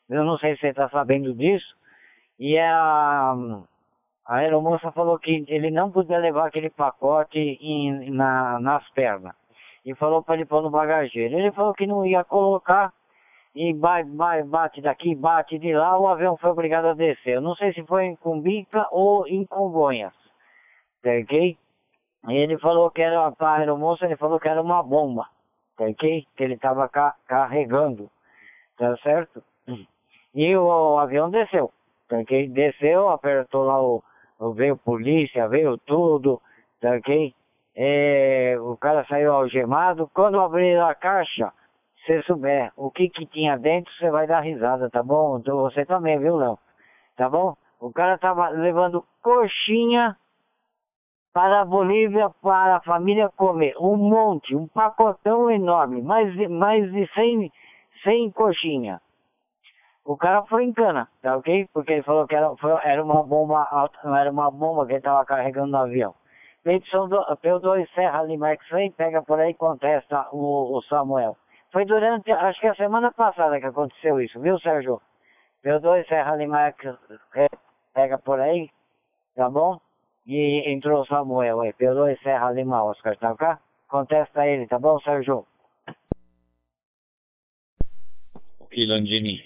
[0.09, 1.77] Eu não sei se você está sabendo disso.
[2.37, 3.37] E a,
[4.27, 9.35] a aeromoça falou que ele não podia levar aquele pacote em, na, nas pernas.
[9.87, 11.39] E falou para ele pôr no bagageiro.
[11.39, 12.93] Ele falou que não ia colocar
[13.55, 17.37] e bate daqui, bate de lá, o avião foi obrigado a descer.
[17.37, 20.20] Eu não sei se foi em Cumbica ou em Congonhas
[21.05, 21.59] ok?
[22.29, 25.27] E ele falou que era, a aeromoça, ele falou que era uma bomba,
[25.79, 26.27] ok?
[26.37, 28.11] Que ele estava ca carregando,
[28.77, 29.43] tá certo?
[30.35, 31.73] E o, o, avião desceu,
[32.13, 32.49] ok?
[32.49, 34.03] Desceu, apertou lá o,
[34.55, 36.41] veio polícia, veio tudo,
[36.81, 37.35] tá ok?
[37.75, 41.53] É, o cara saiu algemado, quando abrir a caixa,
[42.05, 45.39] se souber o que que tinha dentro, você vai dar risada, tá bom?
[45.39, 46.59] Então você também, viu, Léo?
[47.17, 47.57] Tá bom?
[47.81, 50.17] O cara tava levando coxinha
[51.33, 53.75] para a Bolívia, para a família comer.
[53.79, 57.53] Um monte, um pacotão enorme, mais de, mais de 100,
[58.03, 59.01] 100 coxinha.
[60.05, 61.69] O cara foi em cana, tá ok?
[61.73, 63.69] Porque ele falou que era, foi, era uma bomba,
[64.19, 66.15] era uma bomba que ele estava carregando no avião.
[66.65, 71.37] Do P2 Serra Lima X-Ray, pega por aí e contesta o, o Samuel.
[71.73, 75.01] Foi durante, acho que a semana passada que aconteceu isso, viu, Sérgio?
[75.65, 77.49] P2 Serra Lima X-Ray,
[77.95, 78.69] pega por aí,
[79.37, 79.79] tá bom?
[80.33, 83.49] E entrou o Samuel aí, P2 Serra Lima Oscar, tá ok?
[83.89, 85.45] Contesta ele, tá bom, Sérgio?
[88.61, 89.43] Ok, Landini.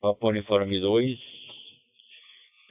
[0.00, 1.16] Papo Uniforme 2.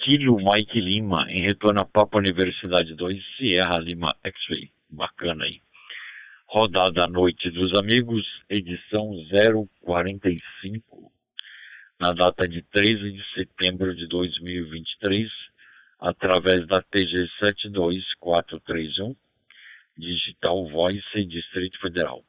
[0.04, 4.70] Kilo Mike Lima, em retorno a Papo Universidade 2, Sierra Lima X-Ray.
[4.90, 5.62] Bacana aí.
[6.50, 9.14] Rodada à Noite dos Amigos, edição
[9.80, 11.10] 045,
[12.02, 15.32] na data de 13 de setembro de 2023
[16.00, 19.16] através da TG 72431,
[19.98, 22.22] Digital Voice Distrito Federal.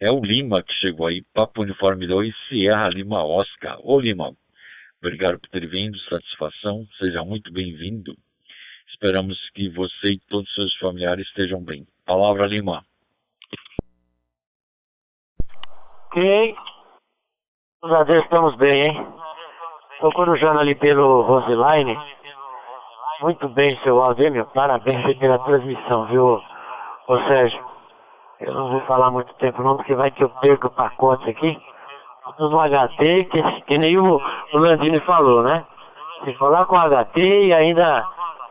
[0.00, 3.78] É o Lima que chegou aí, Papo Uniforme 2, Sierra Lima Oscar.
[3.82, 4.32] Ô Lima,
[5.00, 8.14] obrigado por ter vindo, satisfação, seja muito bem-vindo.
[8.88, 11.86] Esperamos que você e todos os seus familiares estejam bem.
[12.04, 12.84] Palavra Lima.
[16.06, 16.54] Ok.
[17.82, 19.06] Nós estamos bem, hein?
[19.94, 21.96] Estou corujando ali pelo Roseline.
[23.22, 24.44] Muito bem, seu áudio, meu.
[24.46, 26.42] Parabéns pela transmissão, viu,
[27.06, 27.64] ô Sérgio?
[28.40, 31.56] Eu não vou falar muito tempo não, porque vai que eu perco o pacote aqui.
[32.40, 35.64] No HT, que, que nem o, o Landini falou, né?
[36.24, 38.04] Se falar com HT e ainda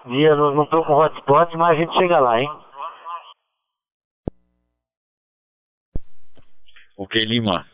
[0.05, 2.49] dia não, não tô com hotspot, mas a gente chega lá, hein?
[6.97, 7.65] Ok, Lima.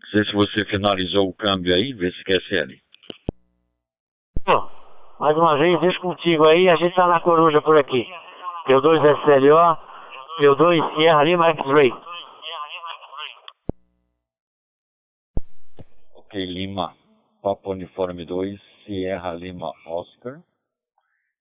[0.00, 2.78] Não sei se você finalizou o câmbio aí, vê se quer CL.
[4.46, 4.77] Bom.
[5.18, 8.06] Mais uma vez, deixo contigo aí, a gente tá na coruja por aqui.
[8.68, 9.76] P2 SLO,
[10.38, 11.92] P2 Sierra Lima X-Ray.
[16.14, 16.94] Ok, Lima.
[17.42, 20.40] Papa Uniforme 2, Sierra Lima Oscar.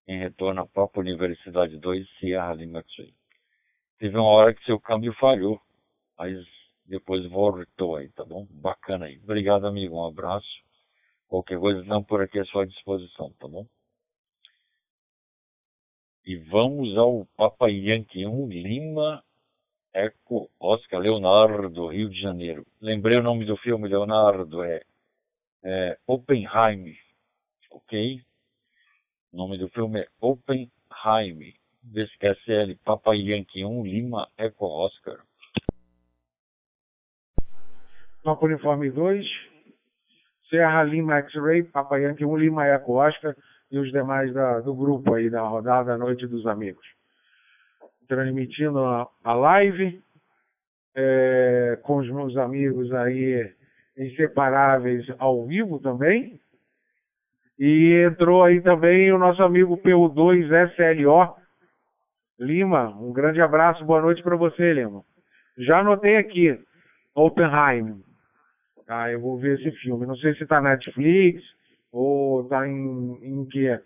[0.07, 3.13] Em retorno a Papa Universidade 2, Sierra Lima X-Ray.
[3.99, 5.59] Teve uma hora que seu câmbio falhou,
[6.17, 6.35] mas
[6.83, 8.47] depois voltou aí, tá bom?
[8.49, 9.19] Bacana aí.
[9.23, 9.97] Obrigado, amigo.
[9.97, 10.47] Um abraço.
[11.27, 13.65] Qualquer coisa, não por aqui à sua disposição, tá bom?
[16.25, 19.23] E vamos ao Papa Yankee 1 Lima
[19.93, 22.65] Eco Oscar Leonardo, Rio de Janeiro.
[22.81, 24.81] Lembrei o nome do filme, Leonardo, é,
[25.63, 26.95] é Oppenheim,
[27.71, 28.21] ok?
[29.33, 31.53] O nome do filme é Oppenheim.
[31.83, 35.23] VSQSL Papa Yankee 1 Lima Eco Oscar.
[38.23, 39.25] Papa Uniforme 2,
[40.49, 43.35] Serra Lima X-Ray, Papa Yankee 1 Lima Eco Oscar
[43.71, 46.85] e os demais da, do grupo aí da rodada Noite dos Amigos.
[48.07, 50.01] Transmitindo a, a live
[50.95, 53.53] é, com os meus amigos aí
[53.97, 56.39] inseparáveis ao vivo também.
[57.59, 61.35] E entrou aí também o nosso amigo PU2 SLO
[62.39, 62.89] Lima.
[62.89, 65.03] Um grande abraço, boa noite para você, Lima.
[65.57, 66.57] Já anotei aqui,
[67.15, 68.06] Oppenheim.
[68.87, 70.05] Ah, eu vou ver esse filme.
[70.05, 71.43] Não sei se está na Netflix,
[71.91, 73.79] ou tá em, em que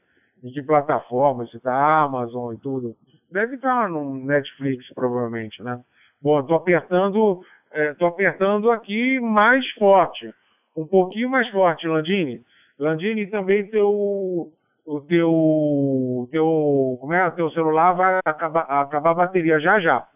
[0.43, 2.95] em que plataforma, se tá Amazon e tudo.
[3.31, 5.79] Deve estar tá no Netflix, provavelmente, né?
[6.21, 10.33] Bom, tô apertando, é, tô apertando aqui mais forte.
[10.75, 12.41] Um pouquinho mais forte, Landini.
[12.79, 14.51] Landini também teu
[14.85, 20.07] o teu teu como é teu celular vai acabar acabar a bateria já já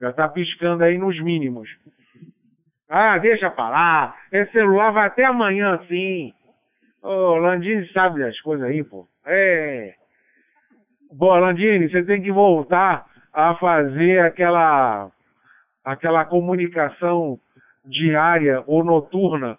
[0.00, 1.68] já tá piscando aí nos mínimos
[2.88, 6.32] ah deixa falar esse celular vai até amanhã sim
[7.02, 9.08] Ô, Landini sabe das coisas aí, pô.
[9.26, 9.94] É.
[11.12, 15.10] Bom, Landini, você tem que voltar a fazer aquela
[15.84, 17.40] aquela comunicação
[17.84, 19.58] diária ou noturna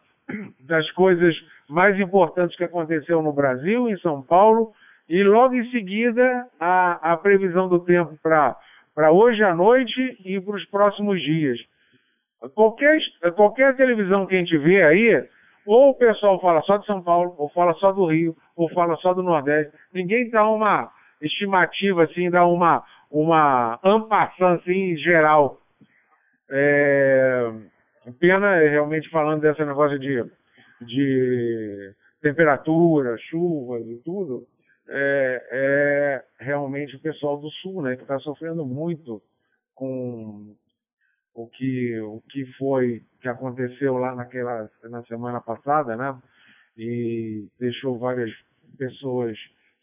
[0.61, 1.35] das coisas
[1.67, 4.71] mais importantes que aconteceu no Brasil, em São Paulo,
[5.09, 10.55] e logo em seguida a, a previsão do tempo para hoje à noite e para
[10.55, 11.59] os próximos dias.
[12.53, 12.99] Qualquer,
[13.35, 15.27] qualquer televisão que a gente vê aí,
[15.65, 18.95] ou o pessoal fala só de São Paulo, ou fala só do Rio, ou fala
[18.97, 19.71] só do Nordeste.
[19.93, 25.57] Ninguém dá uma estimativa, assim, dá uma, uma ampação, assim, geral.
[26.51, 27.51] É...
[28.19, 30.25] Pena, realmente, falando desse negócio de,
[30.81, 34.45] de temperatura, chuvas e tudo,
[34.89, 35.41] é,
[36.39, 39.21] é realmente o pessoal do Sul, né, que está sofrendo muito
[39.73, 40.53] com
[41.33, 46.19] o que, o que foi, que aconteceu lá naquela, na semana passada, né?
[46.77, 48.31] E deixou várias
[48.77, 49.37] pessoas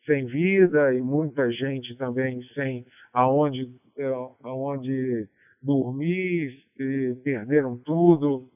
[0.06, 4.06] sem vida e muita gente também sem aonde, é,
[4.42, 5.28] aonde
[5.62, 8.48] dormir, e perderam tudo.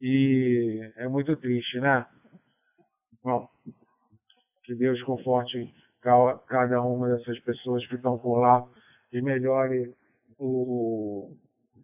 [0.00, 2.06] E é muito triste, né?
[3.22, 3.48] Bom,
[4.64, 8.64] que Deus conforte cada uma dessas pessoas que estão por lá
[9.12, 9.92] e melhore
[10.38, 11.36] o,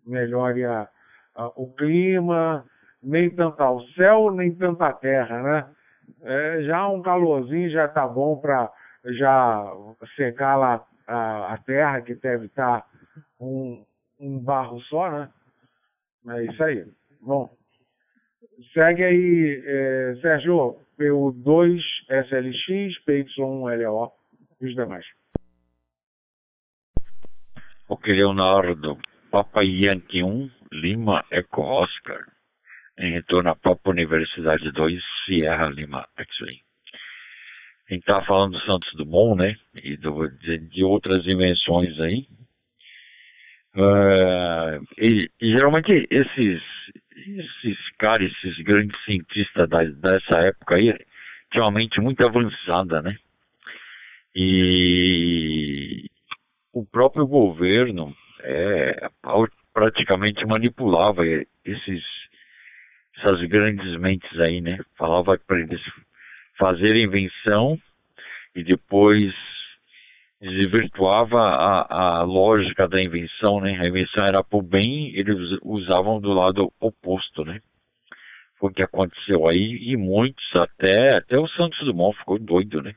[0.06, 0.88] melhore a,
[1.34, 2.64] a, o clima,
[3.02, 5.66] nem tanto ao céu, nem tanto à terra, né?
[6.22, 8.70] É, já um calorzinho já tá bom para
[9.04, 9.72] já
[10.16, 12.86] secar lá a, a, terra, que deve estar tá
[13.40, 13.84] um,
[14.20, 15.28] um barro só, né?
[16.28, 16.86] É isso aí.
[17.20, 17.50] Bom,
[18.72, 24.12] segue aí, é, Sérgio, PU2SLX, PY1LO
[24.60, 25.04] e os demais.
[27.88, 28.96] Ok, Leonardo.
[29.32, 32.20] Papa Yankee 1, Lima Eco Oscar,
[32.98, 36.60] em retorno à Papa Universidade 2, Sierra Lima X-Ray.
[37.88, 39.56] A gente estava falando do Santos Dumont, né?
[39.74, 42.26] E do, de, de, outras dimensões aí.
[43.74, 46.62] Uh, e, e, geralmente esses,
[47.16, 50.94] esses caras, esses grandes cientistas da, dessa época aí,
[51.50, 53.16] tinham uma mente muito avançada, né?
[54.36, 56.04] E
[56.74, 59.08] o próprio governo é,
[59.72, 61.22] praticamente manipulava
[61.64, 62.02] esses,
[63.16, 64.78] essas grandes mentes aí, né?
[64.96, 65.80] Falava para eles
[66.58, 67.78] fazerem invenção
[68.54, 69.32] e depois
[70.40, 73.78] desvirtuava a, a lógica da invenção, né?
[73.80, 77.60] A invenção era para o bem, eles usavam do lado oposto, né?
[78.58, 82.94] Foi o que aconteceu aí e muitos, até, até o Santos Dumont ficou doido, né?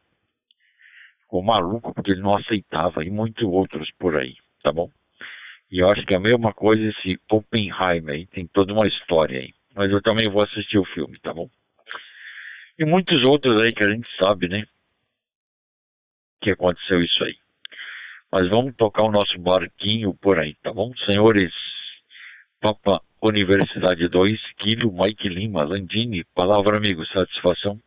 [1.21, 4.89] Ficou maluco porque ele não aceitava e muitos outros por aí, tá bom?
[5.71, 9.39] E eu acho que é a mesma coisa esse Oppenheimer aí, tem toda uma história
[9.39, 9.53] aí.
[9.75, 11.49] Mas eu também vou assistir o filme, tá bom?
[12.77, 14.65] E muitos outros aí que a gente sabe, né?
[16.41, 17.35] Que aconteceu isso aí.
[18.31, 20.93] Mas vamos tocar o nosso barquinho por aí, tá bom?
[21.05, 21.53] Senhores,
[22.61, 26.23] Papa Universidade 2, Kilo Mike Lima, Landini.
[26.35, 27.79] Palavra, amigo, satisfação.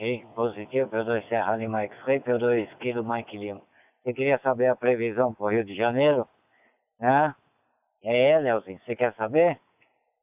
[0.00, 3.60] Ok, positivo, P2 Serra Lima X-Ray, P2 Kilo Mike Lima.
[4.02, 6.26] Você queria saber a previsão para o Rio de Janeiro?
[6.98, 7.34] Né?
[8.02, 9.60] É, Leozinho, você quer saber?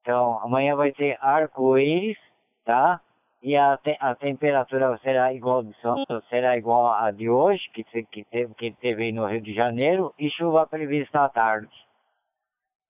[0.02, 2.18] Então, amanhã vai ter arco-íris,
[2.66, 3.00] tá?
[3.44, 7.84] E a, te a temperatura será igual de Santos, será igual a de hoje, que,
[8.06, 11.70] que, teve, que teve no Rio de Janeiro, e chuva prevista à tarde.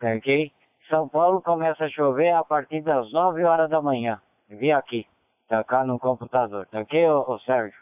[0.01, 0.53] Ok?
[0.87, 4.21] São Paulo começa a chover a partir das 9 horas da manhã.
[4.47, 5.05] Vi aqui,
[5.47, 7.79] tá cá no computador, tá ok, ô, ô Sérgio?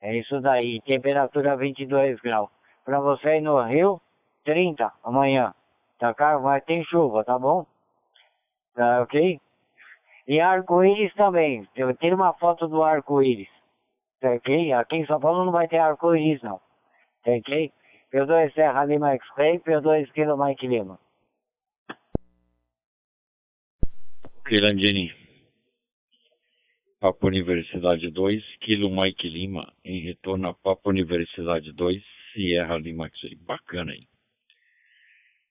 [0.00, 2.50] É isso daí, temperatura 22 graus.
[2.84, 4.00] Pra você ir no Rio,
[4.44, 5.54] 30 amanhã.
[5.98, 7.66] Tá cá, mas tem chuva, tá bom?
[8.74, 9.40] Tá ok?
[10.28, 11.66] E arco-íris também.
[11.74, 13.48] Eu tiro uma foto do arco-íris.
[14.20, 14.72] Tá ok?
[14.74, 16.60] Aqui em São Paulo não vai ter arco-íris não.
[17.24, 17.72] Tá ok?
[18.12, 20.98] P2 Serra Lima X-Ray, P2 Kilo Mike Lima.
[24.48, 25.12] Irandini.
[26.98, 33.36] Papa Universidade 2, Kilo Mike Lima, em retorno a Papa Universidade 2, Sierra Lima X-Ray.
[33.36, 34.08] Bacana aí.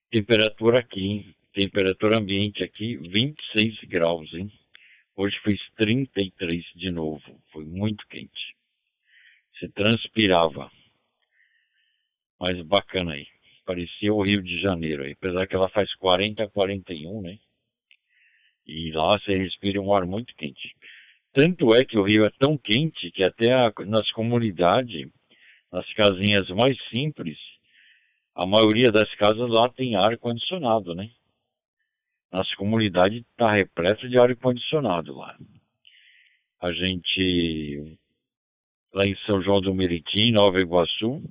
[0.10, 1.36] Temperatura aqui, hein?
[1.54, 4.52] Temperatura ambiente aqui, 26 graus, hein?
[5.16, 7.22] Hoje fez 33 de novo.
[7.52, 8.56] Foi muito quente.
[9.60, 10.72] Se transpirava.
[12.39, 13.28] Mas bacana aí.
[13.66, 15.12] Parecia o Rio de Janeiro aí.
[15.12, 17.38] Apesar que ela faz 40 41, né?
[18.66, 20.76] E lá você respira um ar muito quente.
[21.36, 25.12] Tanto é que o Rio é tão quente que até a, nas comunidades,
[25.70, 27.38] nas casinhas mais simples,
[28.34, 31.12] a maioria das casas lá tem ar condicionado, né?
[32.32, 35.38] Nas comunidades está repleto de ar condicionado lá.
[36.62, 37.98] A gente,
[38.94, 41.22] lá em São João do Meriti, Nova Iguaçu,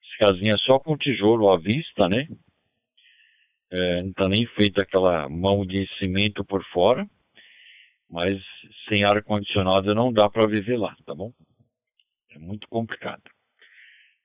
[0.00, 2.26] as casinhas só com tijolo à vista, né?
[3.70, 7.06] É, não está nem feita aquela mão de cimento por fora,
[8.10, 8.40] mas
[8.88, 11.32] sem ar condicionado não dá para viver lá, tá bom?
[12.34, 13.22] É muito complicado.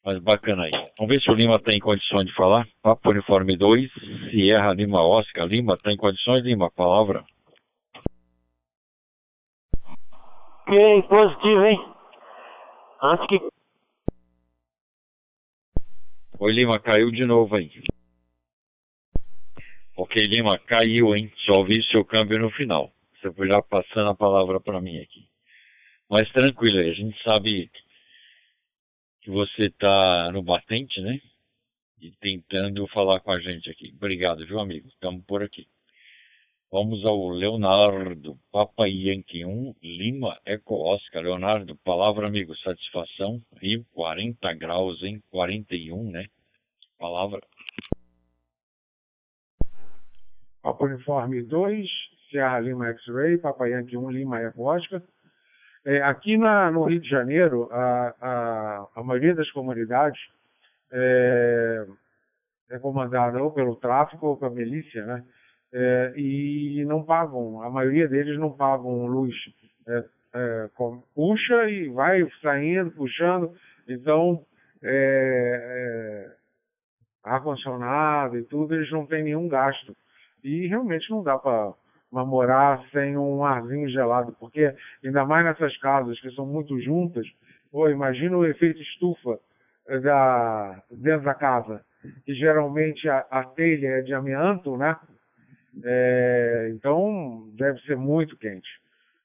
[0.04, 0.72] Mas bacana aí.
[0.98, 2.68] Vamos ver se o Lima está em condições de falar.
[2.82, 3.92] Papo Uniforme 2,
[4.32, 5.46] Sierra Lima Oscar.
[5.46, 6.72] Lima, está em condições, Lima?
[6.72, 7.26] Palavra.
[10.68, 11.94] Ok, positivo, hein?
[13.02, 13.50] Antes que.
[16.40, 17.70] Oi, Lima, caiu de novo aí.
[19.98, 21.32] Ok, Lima, caiu, hein?
[21.46, 22.90] Só vi seu câmbio no final.
[23.20, 25.28] Você foi já passando a palavra para mim aqui.
[26.10, 27.70] Mas tranquilo a gente sabe
[29.22, 31.20] que você está no batente, né?
[32.02, 33.94] E tentando falar com a gente aqui.
[33.96, 34.88] Obrigado, viu, amigo?
[34.88, 35.68] Estamos por aqui.
[36.72, 41.24] Vamos ao Leonardo, Papa Yankee 1, Lima, Eco Oscar.
[41.24, 43.42] Leonardo, palavra, amigo, satisfação.
[43.60, 45.22] Rio, 40 graus, hein?
[45.30, 46.26] 41, né?
[46.98, 47.42] Palavra.
[50.62, 51.90] Papa Uniforme 2,
[52.30, 55.02] Serra Lima X-Ray, Papa Yankee 1, Lima, Eco Oscar.
[55.86, 60.20] É, aqui na, no Rio de Janeiro, a, a, a maioria das comunidades
[60.92, 61.86] é,
[62.72, 65.24] é, comandada ou pelo tráfico ou pela milícia, né?
[65.72, 69.36] É, e não pagam, a maioria deles não pagam luz.
[69.88, 73.54] É, é, com, puxa e vai saindo, puxando.
[73.88, 74.46] Então,
[74.84, 76.32] é,
[77.24, 79.96] ar-condicionado e tudo, eles não têm nenhum gasto.
[80.44, 81.74] E realmente não dá para
[82.12, 87.28] uma morar sem um arzinho gelado, porque ainda mais nessas casas que são muito juntas,
[87.72, 89.40] pô, imagina o efeito estufa
[89.88, 91.82] eh, da, dentro da casa,
[92.26, 94.96] que geralmente a, a telha é de amianto, né?
[95.84, 98.68] É, então deve ser muito quente.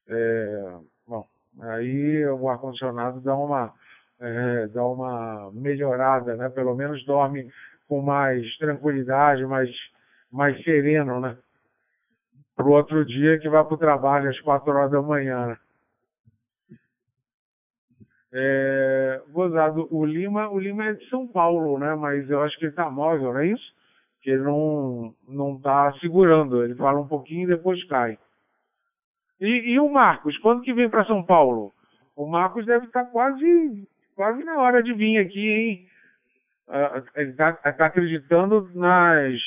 [0.08, 0.74] É,
[1.08, 1.26] bom,
[1.60, 3.72] aí o ar-condicionado dá uma,
[4.20, 6.48] é, dá uma melhorada, né?
[6.50, 7.50] Pelo menos dorme
[7.88, 9.70] com mais tranquilidade, mais,
[10.30, 11.36] mais sereno, né?
[12.68, 15.46] O outro dia que vai para o trabalho às quatro horas da manhã.
[15.46, 15.58] Né?
[18.32, 21.94] É, gozado, o Lima, o Lima é de São Paulo, né?
[21.94, 23.74] Mas eu acho que ele está móvel, não é isso?
[24.22, 28.18] Que ele não não está segurando, ele fala um pouquinho e depois cai.
[29.40, 31.72] E, e o Marcos, quando que vem para São Paulo?
[32.16, 35.88] O Marcos deve estar tá quase quase na hora de vir aqui, hein?
[36.66, 39.38] Uh, ele está tá acreditando nas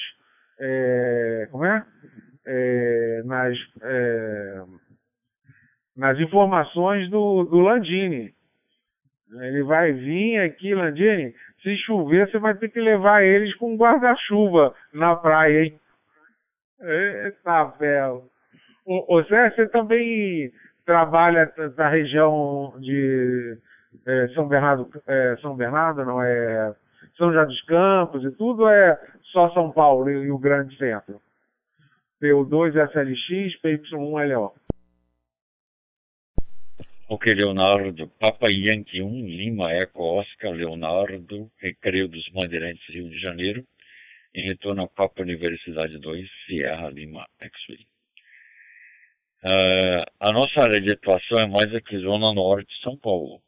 [0.60, 1.86] é, como é?
[2.48, 4.64] É, nas, é,
[5.96, 8.34] nas informações do, do Landini.
[9.42, 14.74] Ele vai vir aqui, Landini, se chover, você vai ter que levar eles com guarda-chuva
[14.94, 15.80] na praia, hein?
[16.80, 18.24] Eita, velho.
[18.86, 20.50] O, Zé, você também
[20.86, 23.58] trabalha na região de
[24.06, 26.74] é, São Bernardo, é, São Bernardo, não é
[27.18, 31.20] São José dos Campos e tudo é só São Paulo e, e o grande centro?
[32.22, 34.54] PU2 SLX, PY1LO.
[37.10, 43.64] Ok, Leonardo, Papa Yankee 1, Lima, Eco, Oscar, Leonardo, Recreio dos Bandeirantes, Rio de Janeiro,
[44.34, 47.88] em retorno a Papa Universidade 2, Sierra Lima, X-Ray.
[49.44, 53.42] Uh, a nossa área de atuação é mais aqui, Zona Norte de São Paulo,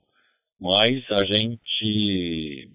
[0.61, 2.69] mas a gente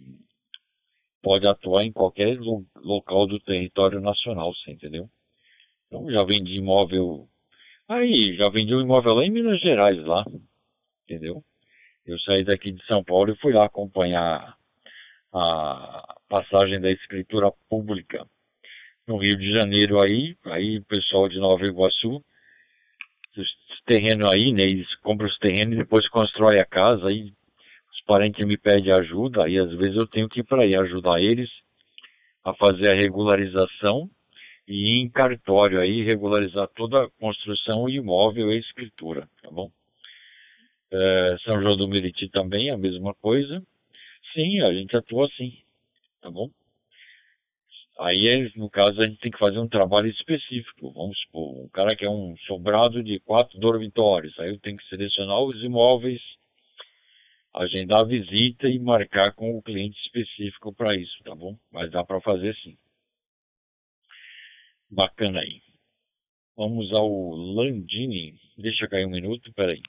[1.22, 5.08] pode atuar em qualquer lo local do território nacional, você entendeu?
[5.86, 7.28] Então já vendi imóvel,
[7.88, 10.24] aí, já vendi um imóvel lá em Minas Gerais, lá,
[11.04, 11.42] entendeu?
[12.06, 14.56] Eu saí daqui de São Paulo e fui lá acompanhar
[15.32, 18.26] a passagem da escritura pública
[19.06, 22.22] no Rio de Janeiro aí, aí o pessoal de Nova Iguaçu,
[23.36, 27.32] os terrenos aí, né, eles compram os terrenos e depois constrói a casa, aí
[27.92, 31.20] os parentes me pedem ajuda, aí às vezes eu tenho que ir para aí ajudar
[31.20, 31.50] eles
[32.44, 34.08] a fazer a regularização
[34.66, 39.70] e em cartório aí regularizar toda a construção, imóvel e escritura, tá bom?
[40.90, 43.62] É, São João do Meriti também, a mesma coisa.
[44.32, 45.52] Sim, a gente atua assim,
[46.20, 46.50] tá bom?
[47.98, 50.92] Aí, no caso, a gente tem que fazer um trabalho específico.
[50.92, 54.36] Vamos supor, um cara que é um sobrado de quatro dormitórios.
[54.40, 56.20] Aí eu tenho que selecionar os imóveis,
[57.54, 61.56] agendar a visita e marcar com o cliente específico para isso, tá bom?
[61.72, 62.76] Mas dá para fazer sim.
[64.94, 65.60] Bacana aí.
[66.56, 68.38] Vamos ao Landini.
[68.56, 69.82] Deixa cair um minuto, peraí.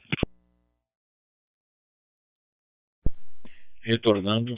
[3.86, 4.56] retornando,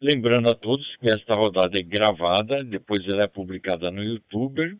[0.00, 4.76] lembrando a todos que esta rodada é gravada, depois ela é publicada no YouTube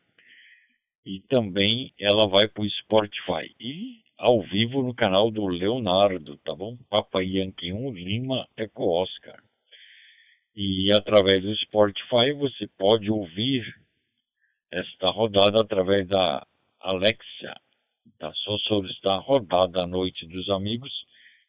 [1.05, 6.55] e também ela vai para o Spotify e ao vivo no canal do Leonardo, tá
[6.55, 6.79] bom?
[6.89, 9.39] Papai Yankee 1 Lima Eco Oscar.
[10.57, 13.67] E através do Spotify você pode ouvir
[14.75, 16.47] esta rodada através da
[16.81, 17.55] Alexia.
[18.19, 18.33] Tá?
[18.35, 20.93] Só solicitar a rodada à noite dos amigos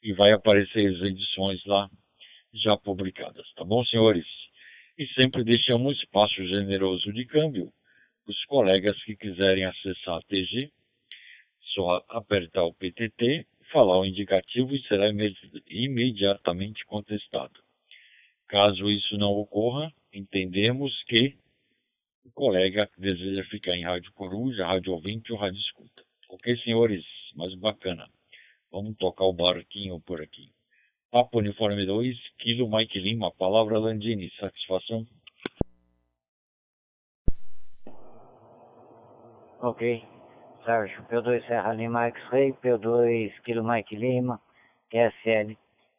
[0.03, 1.89] e vai aparecer as edições lá
[2.53, 4.25] já publicadas, tá bom, senhores?
[4.97, 7.71] E sempre deixamos um espaço generoso de câmbio
[8.27, 10.71] os colegas que quiserem acessar a TG,
[11.75, 15.05] só apertar o PTT, falar o indicativo e será
[15.69, 17.59] imediatamente contestado.
[18.47, 21.35] Caso isso não ocorra, entendemos que
[22.35, 26.03] colega deseja ficar em Rádio Coruja, Rádio Ouvinte ou Rádio Escuta.
[26.29, 27.03] Ok, senhores?
[27.35, 28.07] Mas bacana.
[28.71, 30.51] Vamos tocar o barquinho por aqui.
[31.09, 35.07] Papo Uniforme 2, Kilo Mike Lima, palavra Landini, satisfação?
[39.61, 40.03] Ok,
[40.65, 44.41] Sérgio, P2 Serra Lima X-Ray, P2 Kilo Mike Lima,
[44.91, 45.57] QSL.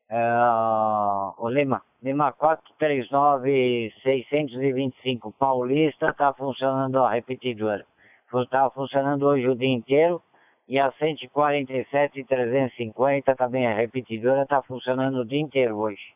[0.09, 7.85] Uh, o Lima, Lima 439-625 Paulista, está funcionando a repetidora.
[8.33, 10.23] Está funcionando hoje o dia inteiro
[10.69, 16.15] e a 147 e 350 também a repetidora está funcionando o dia inteiro hoje.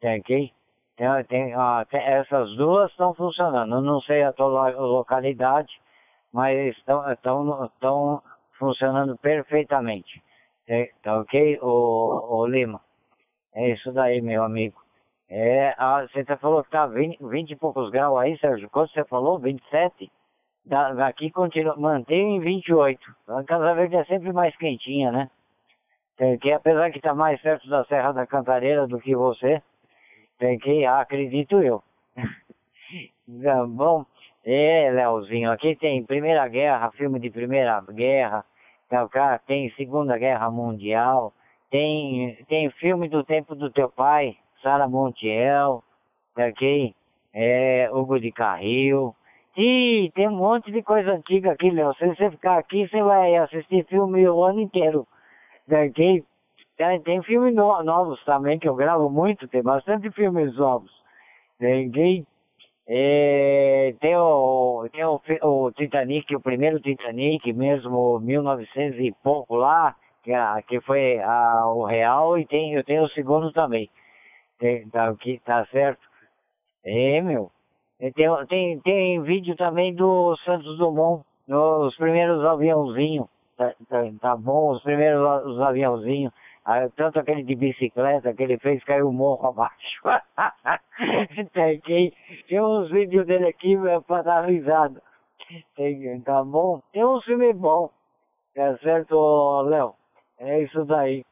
[0.00, 0.52] Tem aqui?
[0.96, 1.54] Tem, tem,
[1.90, 3.80] tem, essas duas estão funcionando.
[3.80, 5.80] Não sei a tua localidade,
[6.32, 8.20] mas estão, estão, estão
[8.58, 10.20] funcionando perfeitamente.
[11.02, 12.80] Tá ok, o, o Lima?
[13.54, 14.80] É isso daí, meu amigo.
[15.28, 15.74] É,
[16.12, 18.68] você falou que tá 20, 20 e poucos graus aí, Sérgio.
[18.70, 19.38] Quanto você falou?
[19.38, 20.10] 27?
[20.64, 23.00] da, daqui continua, mantém em 28.
[23.28, 25.30] A Casa Verde é sempre mais quentinha, né?
[26.40, 29.60] Que, apesar que está mais perto da Serra da Cantareira do que você,
[30.38, 31.82] tem que, acredito eu.
[33.68, 34.04] Bom,
[34.44, 38.44] é, Leozinho, aqui tem Primeira Guerra, filme de Primeira Guerra,
[39.46, 41.32] tem Segunda Guerra Mundial,
[41.72, 45.82] tem, tem filme do tempo do teu pai, Sara Montiel,
[46.36, 46.94] ok?
[47.32, 49.16] É, Hugo de Carril,
[49.56, 51.94] e tem um monte de coisa antiga aqui, Léo.
[51.94, 55.08] Se você ficar aqui, você vai assistir filme o ano inteiro.
[55.66, 56.22] Daqui
[56.76, 60.92] tem, tem filmes no, novos também, que eu gravo muito, tem bastante filmes novos.
[61.58, 62.26] Daqui
[62.86, 69.96] é, tem o, tem o, o Titanic, o primeiro Titanic, mesmo 1900 e pouco lá,
[70.22, 70.32] que,
[70.68, 73.90] que foi a, o real, e tem, eu tenho o segundo também.
[74.58, 76.00] Tem, tá, aqui, tá certo?
[76.84, 77.50] É, meu.
[77.98, 78.12] Tem,
[78.48, 84.82] tem, tem vídeo também do Santos Dumont, os primeiros aviãozinhos, tá, tá, tá, bom, os
[84.82, 86.32] primeiros os aviãozinhos,
[86.64, 90.02] ah, tanto aquele de bicicleta que ele fez cair o morro abaixo.
[91.52, 91.80] tem,
[92.48, 95.02] tem, uns vídeos dele aqui é, pra dar risada.
[95.76, 96.80] Tem, tá bom?
[96.92, 97.90] Tem um filme bom,
[98.54, 99.94] tá certo, Léo?
[100.42, 101.24] É isso daí.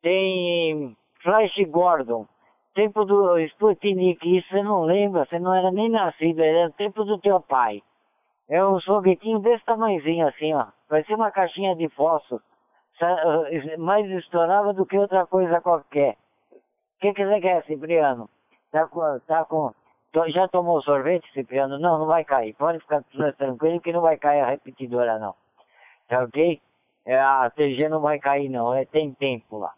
[0.00, 2.24] Tem Flash Gordon,
[2.72, 7.18] tempo do Sputnik, isso você não lembra, você não era nem nascido, era tempo do
[7.18, 7.82] teu pai.
[8.48, 10.66] É um foguetinho desse tamanhozinho assim, ó.
[10.88, 12.42] Parecia uma caixinha de fósforo.
[13.00, 16.16] Eh, mais estourava do que outra coisa qualquer.
[16.52, 18.30] O que, que você quer, Cipriano?
[18.70, 19.72] Tá com, tá com.
[20.28, 21.76] Já tomou sorvete, Cipriano?
[21.78, 22.54] Não, não vai cair.
[22.54, 23.02] Pode ficar
[23.36, 25.34] tranquilo que não vai cair a repetidora, não.
[26.08, 26.60] Tá ok?
[27.06, 28.74] É, a TG não vai cair, não.
[28.74, 29.74] É, tem tempo lá.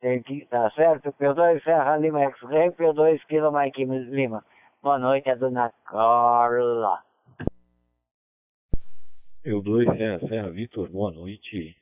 [0.00, 1.10] Tem que, tá certo?
[1.12, 4.44] P2 Serra Lima X-Ray, P2 Kilo Mike Lima.
[4.82, 7.02] Boa noite, a dona Carla.
[9.42, 11.76] P2 Serra, Serra Vitor, boa noite.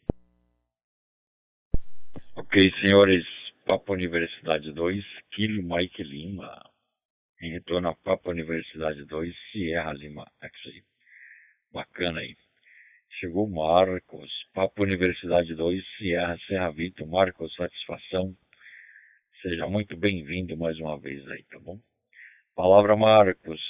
[2.36, 3.24] Ok, senhores,
[3.66, 6.62] Papa Universidade 2, Kilo Mike Lima.
[7.40, 10.82] Em retorno a Papa Universidade 2, Sierra Lima X-Ray.
[11.72, 12.36] Bacana aí.
[13.20, 17.06] Chegou Marcos, Papo Universidade 2, Sierra Serra Vitor.
[17.06, 18.36] Marcos, satisfação.
[19.40, 21.78] Seja muito bem-vindo mais uma vez aí, tá bom?
[22.56, 23.60] Palavra Marcos.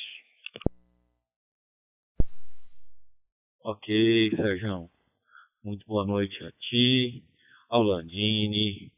[3.62, 4.88] Ok, Sérgio.
[5.62, 7.22] Muito boa noite a ti,
[7.68, 8.90] ao Landini,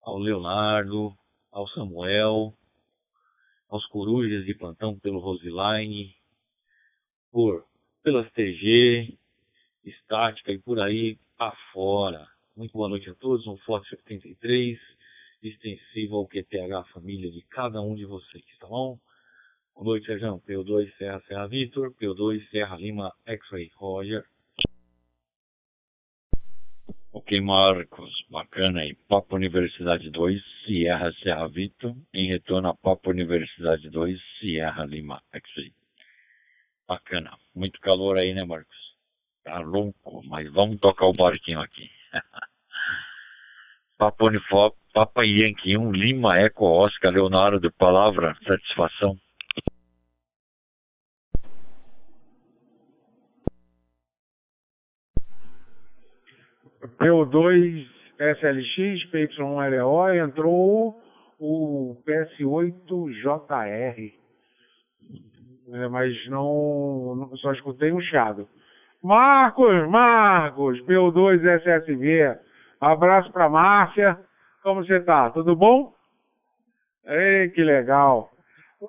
[0.00, 1.14] ao Leonardo,
[1.50, 2.54] ao Samuel,
[3.68, 6.14] aos corujas de plantão pelo Roseline,
[7.30, 7.66] por
[8.02, 9.18] pelas TG,
[9.84, 12.26] estática e por aí afora.
[12.56, 14.78] Muito boa noite a todos, um Forte 73,
[15.42, 18.98] extensivo ao QTH família de cada um de vocês, tá bom?
[19.74, 20.40] Boa noite, Sérgio.
[20.46, 24.24] PO2 Serra Serra Vitor, PO2 Serra Lima X-Ray Roger.
[27.10, 28.94] Ok, Marcos, bacana aí.
[29.08, 35.72] Papo Universidade 2, Sierra Serra Vitor, em retorno a Papo Universidade 2, Sierra Lima X-Ray.
[36.86, 38.81] Bacana, muito calor aí, né, Marcos?
[39.44, 41.90] Tá louco, mas vamos tocar o barquinho aqui.
[43.98, 49.18] Papa, Unifó, Papa Yankee 1, Lima, Eco, Oscar, Leonardo, palavra, satisfação.
[56.98, 57.86] PO2
[58.18, 61.00] SLX, PY1LO, entrou
[61.38, 64.12] o PS8JR.
[65.72, 68.48] É, mas não, só escutei um chiado.
[69.02, 72.38] Marcos, Marcos, P2 SSV.
[72.80, 74.18] Abraço para Márcia.
[74.62, 75.30] Como você tá?
[75.30, 75.92] Tudo bom?
[77.04, 78.30] Ei, que legal.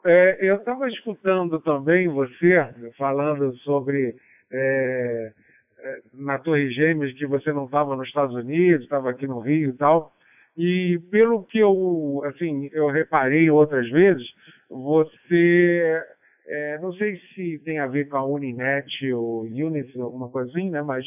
[0.06, 4.16] É, eu estava escutando também você falando sobre
[4.52, 5.32] é,
[5.80, 9.70] é, na Torre Gêmeas que você não estava nos Estados Unidos, estava aqui no Rio
[9.70, 10.14] e tal.
[10.56, 14.28] E pelo que eu, assim, eu reparei outras vezes,
[14.70, 16.04] você
[16.46, 20.70] é, não sei se tem a ver com a Uninet ou Unity, alguma coisa assim,
[20.70, 20.82] né?
[20.82, 21.06] Mas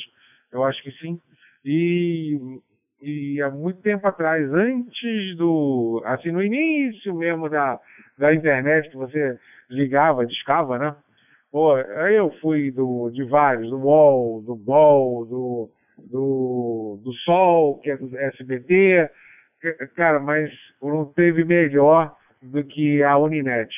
[0.52, 1.20] eu acho que sim.
[1.64, 2.38] E,
[3.02, 6.02] e há muito tempo atrás, antes do.
[6.04, 7.78] Assim, no início mesmo da,
[8.16, 10.96] da internet, que você ligava, discava, né?
[11.52, 17.90] Pô, eu fui do, de vários, do UOL, do BOL, do, do, do Sol, que
[17.90, 19.10] é do SBT.
[19.94, 20.50] Cara, mas
[20.82, 23.70] não teve melhor do que a Uninet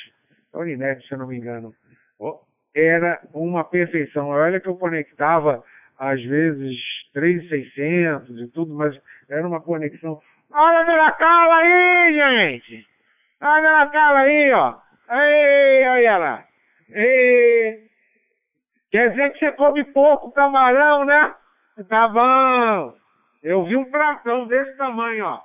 [0.55, 1.75] Uninet, se eu não me engano,
[2.75, 4.29] era uma perfeição.
[4.29, 5.63] Olha que eu conectava,
[5.99, 6.77] às vezes,
[7.13, 10.21] 3,600 e tudo, mas era uma conexão.
[10.51, 12.87] Olha a minha cala aí, gente!
[13.41, 14.75] Olha a minha cala aí, ó!
[15.11, 16.45] Ei, olha lá!
[16.91, 17.89] Ei.
[18.91, 21.35] Quer dizer que você come pouco camarão, né?
[21.89, 22.95] Tá bom!
[23.43, 25.43] Eu vi um pratão desse tamanho, ó.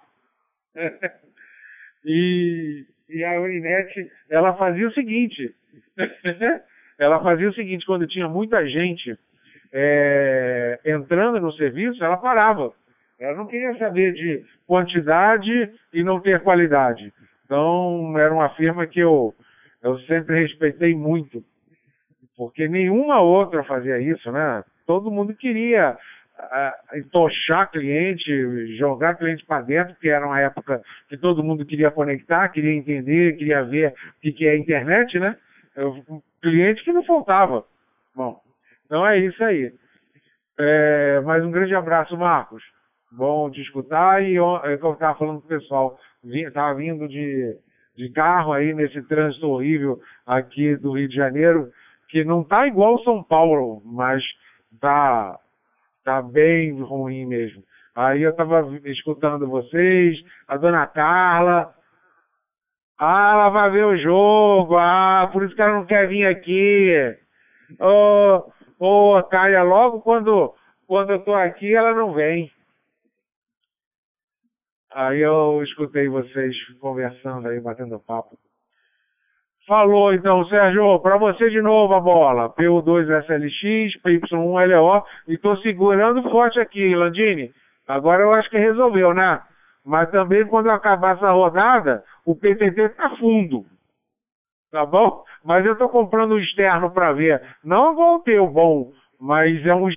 [2.06, 5.54] e e a Uninet, ela fazia o seguinte,
[6.98, 9.18] ela fazia o seguinte, quando tinha muita gente
[9.72, 12.72] é, entrando no serviço, ela parava.
[13.20, 17.14] Ela não queria saber de quantidade e não ter qualidade.
[17.46, 19.34] Então, era uma firma que eu,
[19.82, 21.44] eu sempre respeitei muito,
[22.38, 24.64] porque nenhuma outra fazia isso, né?
[24.86, 25.98] Todo mundo queria
[26.96, 32.50] entochar cliente, jogar cliente para dentro, que era uma época que todo mundo queria conectar,
[32.50, 35.38] queria entender, queria ver o que, que é a internet, né?
[35.76, 36.04] Eu,
[36.42, 37.64] cliente que não faltava.
[38.16, 38.40] Bom,
[38.86, 39.72] então é isso aí.
[40.60, 42.64] É, mais um grande abraço, Marcos.
[43.12, 47.56] Bom te escutar e eu estava falando com o pessoal, estava vindo de,
[47.96, 51.72] de carro aí nesse trânsito horrível aqui do Rio de Janeiro,
[52.10, 54.24] que não está igual São Paulo, mas
[54.74, 55.40] está
[56.04, 57.64] Tá bem ruim mesmo.
[57.96, 61.74] Aí eu tava escutando vocês, a dona Carla.
[62.98, 64.78] Ah, ela vai ver o jogo.
[64.78, 67.16] Ah, por isso que ela não quer vir aqui.
[67.80, 70.54] Ô, oh, oh, Caia, logo quando,
[70.88, 72.52] quando eu tô aqui, ela não vem.
[74.92, 78.38] Aí eu escutei vocês conversando aí, batendo papo.
[79.66, 82.50] Falou então, Sérgio, para você de novo a bola.
[82.50, 87.50] PU2SLX, PY1LO e tô segurando forte aqui, Landini.
[87.88, 89.42] Agora eu acho que resolveu, né?
[89.86, 93.66] Mas também quando acabar essa rodada, o PTT tá fundo.
[94.70, 95.24] Tá bom?
[95.46, 97.42] Mas eu tô comprando um externo para ver.
[97.64, 99.90] Não vou ter o bom, mas é um.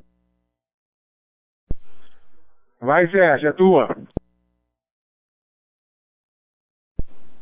[2.81, 3.97] Vai, Sérgio, é tua.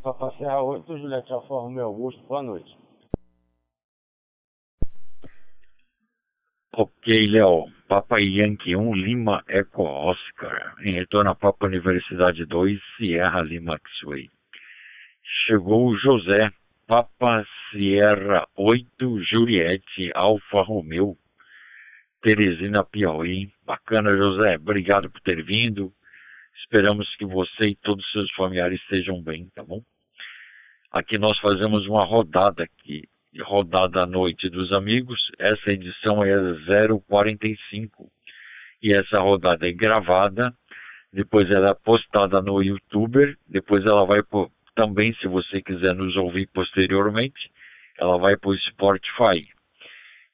[0.05, 2.77] Papa Serra 8, Juliette Alfa Romeo Augusto, boa noite.
[6.77, 7.65] Ok, Léo.
[7.89, 10.75] Papa Yankee 1, Lima Eco Oscar.
[10.81, 14.29] Em retorno a Papa Universidade 2, Sierra Lima X-Way.
[15.47, 16.51] Chegou o José,
[16.87, 21.17] Papa Sierra 8, Juliette Alfa Romeo.
[22.21, 23.51] Teresina Piauí.
[23.65, 24.57] Bacana, José.
[24.57, 25.91] Obrigado por ter vindo.
[26.63, 29.83] Esperamos que você e todos os seus familiares estejam bem, tá bom?
[30.95, 33.03] Aqui nós fazemos uma rodada aqui,
[33.41, 35.21] rodada à noite dos amigos.
[35.41, 36.37] Essa edição é
[37.09, 38.09] 045
[38.81, 40.55] e essa rodada é gravada.
[41.13, 43.37] Depois ela é postada no YouTube.
[43.49, 47.51] Depois ela vai pro, também, se você quiser nos ouvir posteriormente,
[47.99, 49.49] ela vai para o Spotify.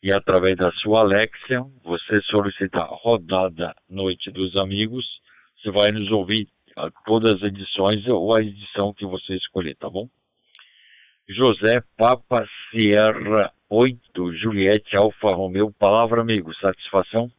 [0.03, 5.07] E através da sua Alexia, você solicitar rodada Noite dos Amigos,
[5.57, 6.49] você vai nos ouvir
[7.07, 10.07] todas as edições ou a edição que você escolher, tá bom?
[11.37, 15.72] José Papa Sierra 8, Juliette Alfa Romeo.
[15.78, 16.53] Palavra, amigo.
[16.57, 17.31] Satisfação?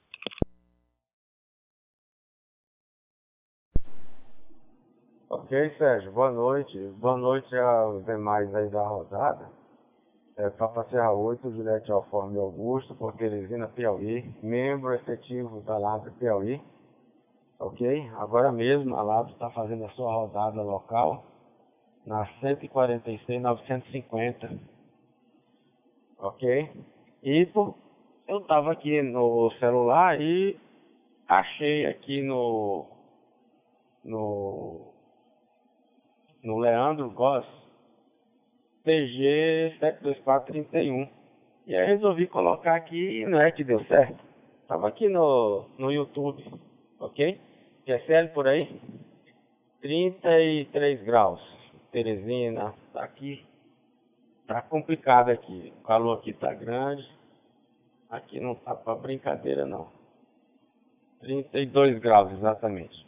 [5.30, 6.10] Ok, Sérgio.
[6.14, 6.80] Boa noite.
[7.00, 9.50] Boa noite aos demais aí da rodada.
[10.38, 14.24] É, Papa Serra 8, Juliette Alfa Romeo Augusto, por Teresina, Piauí.
[14.42, 16.62] Membro efetivo da Labra Piauí.
[17.60, 18.10] Ok?
[18.18, 21.31] Agora mesmo a Labra está fazendo a sua rodada local
[22.06, 24.50] na 146 950.
[26.20, 26.70] Ok?
[27.24, 27.48] E
[28.28, 30.58] eu tava aqui no celular e
[31.28, 32.86] achei aqui no
[34.04, 34.92] no
[36.44, 37.46] no Leandro Goss
[38.84, 41.08] PG 72431
[41.68, 44.18] e aí resolvi colocar aqui e não é que deu certo.
[44.68, 46.44] Tava aqui no, no YouTube,
[47.00, 47.40] ok?
[47.86, 48.80] QSL por aí,
[49.82, 51.61] 33 graus.
[51.92, 53.46] Teresina, tá aqui,
[54.48, 55.74] tá complicado aqui.
[55.78, 57.06] O calor aqui tá grande.
[58.10, 59.92] Aqui não tá para brincadeira não.
[61.20, 63.06] 32 graus exatamente.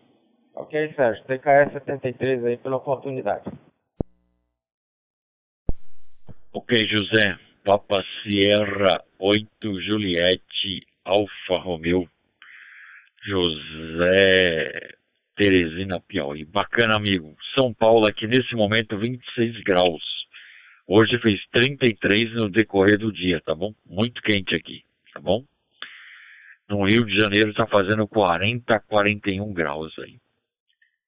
[0.55, 3.49] Ok, Sérgio, TKS 73 aí pela oportunidade.
[6.53, 7.38] Ok, José.
[7.65, 12.07] Papa Sierra 8 Juliette Alfa Romeo.
[13.25, 14.97] José
[15.36, 16.45] Teresina, Piauí.
[16.45, 17.36] Bacana, amigo.
[17.55, 20.03] São Paulo aqui nesse momento 26 graus.
[20.88, 23.73] Hoje fez 33 no decorrer do dia, tá bom?
[23.86, 25.43] Muito quente aqui, tá bom?
[26.69, 30.17] No Rio de Janeiro está fazendo 40 41 graus aí.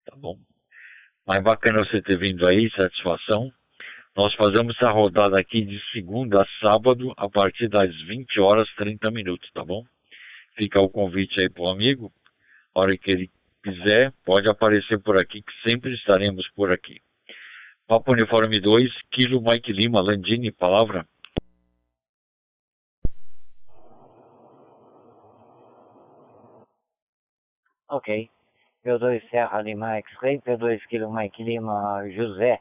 [0.06, 0.38] Tá bom?
[1.28, 3.52] Mas bacana você ter vindo aí, satisfação.
[4.16, 9.12] Nós fazemos essa rodada aqui de segunda a sábado a partir das 20 horas 30
[9.12, 9.84] minutos, tá bom?
[10.56, 12.12] Fica o convite aí pro amigo,
[12.74, 13.30] hora que ele
[13.66, 17.02] quiser, pode aparecer por aqui, que sempre estaremos por aqui.
[17.88, 21.06] Papo Uniforme 2, Kilo Mike Lima, Landini, palavra.
[27.90, 28.30] Ok.
[28.84, 32.60] P2 Serra Lima X-Ray, P2 Kilo Mike Lima José,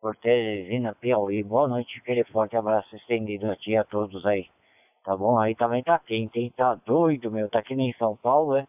[0.00, 1.42] por Teresina, Piauí.
[1.42, 4.46] Boa noite, aquele forte abraço estendido a ti a todos aí.
[5.04, 5.38] Tá bom?
[5.38, 6.52] Aí também tá quente, hein?
[6.56, 7.48] Tá doido, meu.
[7.48, 8.66] Tá aqui nem São Paulo, é?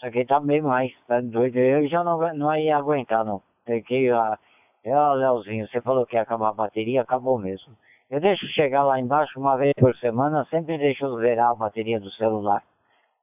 [0.00, 1.58] Isso aqui tá bem mais, tá doido.
[1.58, 3.42] Eu já não, não ia aguentar, não.
[3.66, 4.38] Porque, a,
[4.86, 7.76] ó, Leozinho, você falou que ia acabar a bateria, acabou mesmo.
[8.10, 12.10] Eu deixo chegar lá embaixo uma vez por semana, sempre deixo zerar a bateria do
[12.12, 12.62] celular.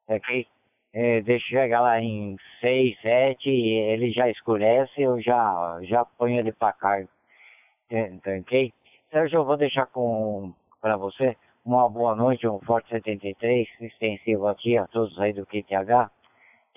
[0.08, 0.46] Ok?
[0.94, 6.52] É, deixo chegar lá em 6, 7, ele já escurece, eu já, já ponho ele
[6.52, 7.10] para carga.
[7.90, 8.72] É, ok?
[9.10, 14.54] Sérgio, eu vou deixar com para você uma boa noite, um forte 73, extensivo a
[14.54, 16.16] ti, a todos aí do QTH.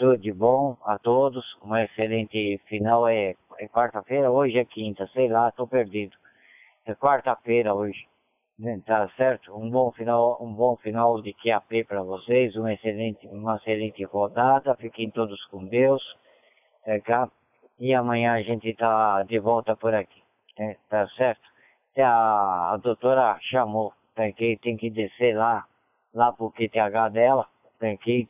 [0.01, 1.45] Tudo de bom a todos.
[1.61, 3.07] Uma excelente final.
[3.07, 6.17] É, é quarta-feira, hoje é quinta, sei lá, tô perdido.
[6.87, 8.09] É quarta-feira hoje.
[8.59, 9.55] Né, tá certo?
[9.55, 14.75] Um bom final, um bom final de QAP para vocês, uma excelente, uma excelente rodada.
[14.77, 16.03] Fiquem todos com Deus.
[17.05, 17.29] Tá?
[17.79, 20.23] E amanhã a gente tá de volta por aqui.
[20.59, 20.77] Né?
[20.89, 21.43] Tá certo?
[21.99, 25.67] A, a doutora chamou, tá que tem que descer lá,
[26.15, 27.47] lá pro QTH dela,
[27.79, 28.27] tem que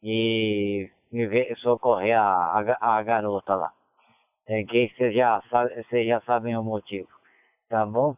[0.00, 3.72] e me ver socorrer a, a, a garota lá.
[4.46, 7.08] Tem que vocês já, vocês já sabem o motivo.
[7.68, 8.16] Tá bom?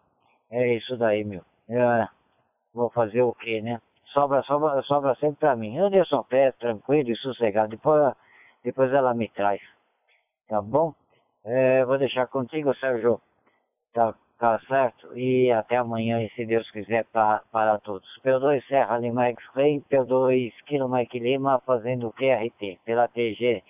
[0.51, 1.43] É isso daí, meu.
[1.69, 2.09] É,
[2.73, 3.81] vou fazer o quê, né?
[4.13, 5.77] Sobra, sobra, sobra sempre pra mim.
[5.77, 7.71] Eu deixo a pé, tranquilo e sossegado.
[7.71, 8.15] Depois,
[8.63, 9.61] depois ela me traz.
[10.49, 10.95] Tá bom?
[11.45, 13.21] É, vou deixar contigo, Sérgio.
[13.93, 15.17] Tá, tá certo?
[15.17, 18.09] E até amanhã, e se Deus quiser, para, para todos.
[18.25, 23.63] P2 Serra Lima X-Ray, P2 Kilo Mike Lima, fazendo QRT, pela TG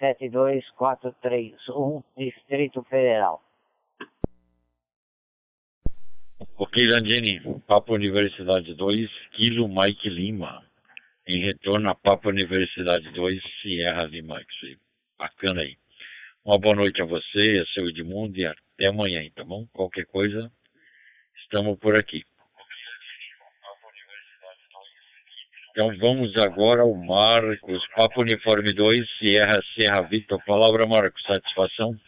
[0.00, 3.40] 72431, Distrito Federal.
[6.58, 10.60] Ok, Landini, Papo Universidade 2, Kilo Mike Lima.
[11.24, 14.76] Em retorno a Papo Universidade 2, Sierra Lima X-Ray.
[15.18, 15.76] Bacana aí.
[16.46, 19.66] Uma boa noite a você, a seu Edmundo e até amanhã, tá bom?
[19.72, 20.48] Qualquer coisa,
[21.42, 22.22] estamos por aqui.
[25.70, 30.40] Então vamos agora ao Marcos, Papo Uniforme 2, Sierra, Sierra Victor.
[30.44, 31.98] Palavra, Marcos, satisfação?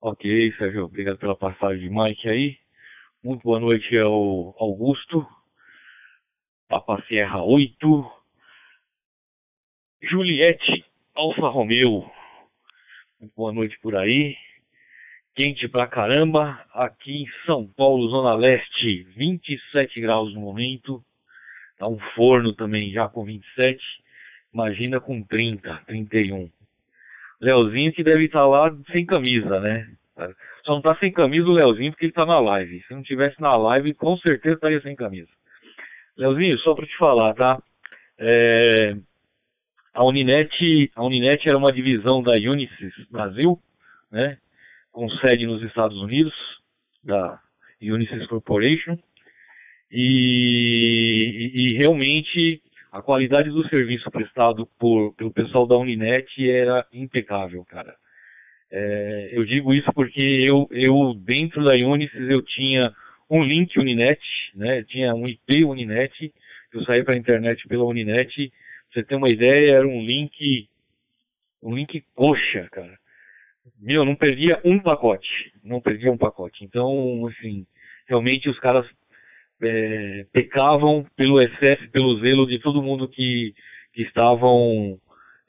[0.00, 2.56] Ok, Sérgio, obrigado pela passagem de Mike aí.
[3.24, 5.26] Muito boa noite ao Augusto,
[6.68, 8.25] Papa Sierra 8,
[10.02, 10.84] Juliette,
[11.14, 12.04] Alfa Romeo.
[13.34, 14.36] Boa noite por aí.
[15.34, 21.02] Quente pra caramba, aqui em São Paulo, Zona Leste, 27 graus no momento.
[21.78, 23.82] Tá um forno também já com 27.
[24.52, 26.50] Imagina com 30, 31.
[27.40, 29.90] Leozinho que deve estar lá sem camisa, né?
[30.64, 32.82] Só não tá sem camisa o Leozinho porque ele tá na live.
[32.82, 35.30] Se não tivesse na live, com certeza estaria sem camisa.
[36.16, 37.62] Leozinho, só para te falar, tá?
[38.18, 38.96] É,
[39.96, 43.58] a Uninet, a Uninet era uma divisão da Unisys Brasil,
[44.12, 44.36] né?
[44.92, 46.34] Com sede nos Estados Unidos,
[47.02, 47.40] da
[47.80, 48.98] Unisys Corporation.
[49.90, 52.60] E, e, e realmente
[52.92, 57.94] a qualidade do serviço prestado por, pelo pessoal da Uninet era impecável, cara.
[58.70, 62.92] É, eu digo isso porque eu, eu, dentro da Unisys, eu tinha
[63.30, 64.20] um link Uninet,
[64.54, 64.82] né?
[64.82, 66.34] Tinha um IP Uninet,
[66.74, 68.52] eu saí para a internet pela Uninet.
[68.96, 70.70] Você ter uma ideia, era um link,
[71.62, 72.98] um link coxa, cara.
[73.78, 76.64] Meu, não perdia um pacote, não perdia um pacote.
[76.64, 77.66] Então, assim,
[78.08, 78.86] realmente os caras
[79.62, 83.52] é, pecavam pelo excesso, pelo zelo de todo mundo que,
[83.92, 84.98] que estavam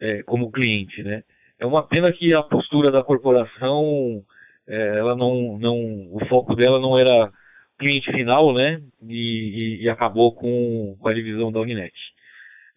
[0.02, 1.24] é, como cliente, né?
[1.58, 4.26] É uma pena que a postura da corporação,
[4.68, 5.78] é, ela não, não,
[6.12, 7.32] o foco dela não era
[7.80, 8.82] cliente final, né?
[9.08, 11.95] E, e, e acabou com, com, a divisão da Uninet.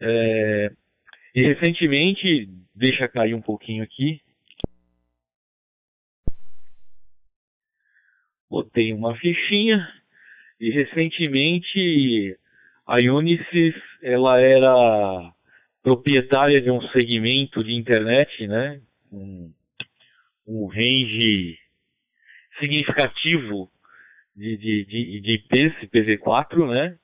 [0.02, 0.72] É,
[1.34, 4.20] e recentemente, deixa cair um pouquinho aqui.
[8.48, 9.86] Botei uma fichinha
[10.58, 12.36] e recentemente
[12.86, 15.32] a Unisys ela era
[15.82, 18.80] proprietária de um segmento de internet, né?
[19.12, 19.52] Um,
[20.46, 21.56] um range
[22.58, 23.70] significativo
[24.36, 26.98] de, de, de, de IPs, IPv4, né?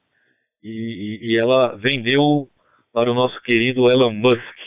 [0.62, 2.50] E, e, ela vendeu
[2.96, 4.58] para o nosso querido Elon Musk.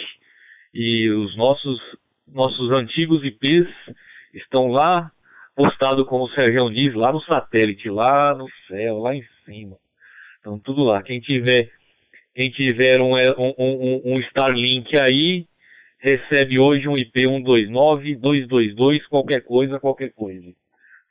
[0.72, 1.82] E os nossos,
[2.28, 3.68] nossos antigos IPs
[4.36, 5.12] estão lá
[5.56, 9.76] postados, como o Sérgio diz, lá no satélite, lá no céu, lá em cima.
[10.40, 11.02] Então tudo lá.
[11.02, 11.72] Quem tiver
[12.36, 15.48] quem tiver um, um, um, um Starlink aí,
[15.98, 20.54] recebe hoje um IP 129, 222, qualquer coisa, qualquer coisa.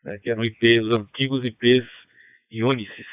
[0.04, 1.84] Né, que eram IPs, os antigos IPs
[2.52, 3.06] Unisys.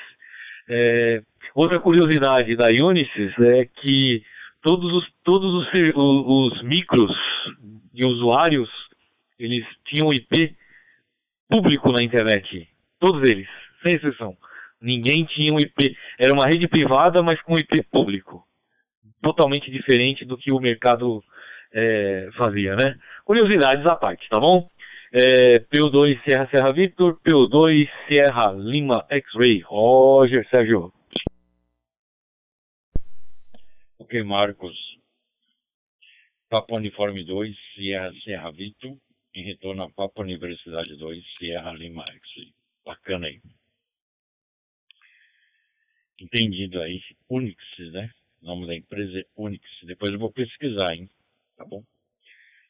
[0.69, 4.23] É, outra curiosidade da Unisys é que
[4.61, 7.11] todos os, todos os, os, os micros
[7.93, 8.69] de usuários,
[9.37, 10.55] eles tinham IP
[11.49, 12.67] público na internet.
[12.99, 13.47] Todos eles,
[13.83, 14.35] sem exceção.
[14.81, 15.95] Ninguém tinha um IP.
[16.17, 18.43] Era uma rede privada, mas com IP público.
[19.21, 21.23] Totalmente diferente do que o mercado
[21.73, 22.95] é, fazia, né?
[23.23, 24.67] Curiosidades à parte, tá bom?
[25.13, 29.61] É, PO2 Serra Serra Victor, PO2 Serra Lima X-Ray.
[29.61, 30.91] Roger Sérgio.
[34.05, 34.77] Ok, Marcos.
[36.47, 38.95] Papa Uniforme 2, Sierra Serra Victor.
[39.33, 42.53] Em retorno a Papa Universidade 2, Sierra Lima X-Ray.
[42.85, 43.41] Bacana aí
[46.21, 47.57] entendido aí, Unix,
[47.93, 48.11] né?
[48.43, 49.65] O nome da empresa é Unix.
[49.83, 51.09] Depois eu vou pesquisar, hein?
[51.57, 51.83] Tá bom?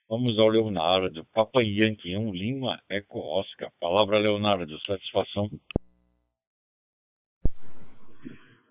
[0.07, 1.25] Vamos ao Leonardo.
[1.33, 3.69] Papa Yankee 1, Lima, Eco Oscar.
[3.77, 5.49] Palavra Leonardo, satisfação.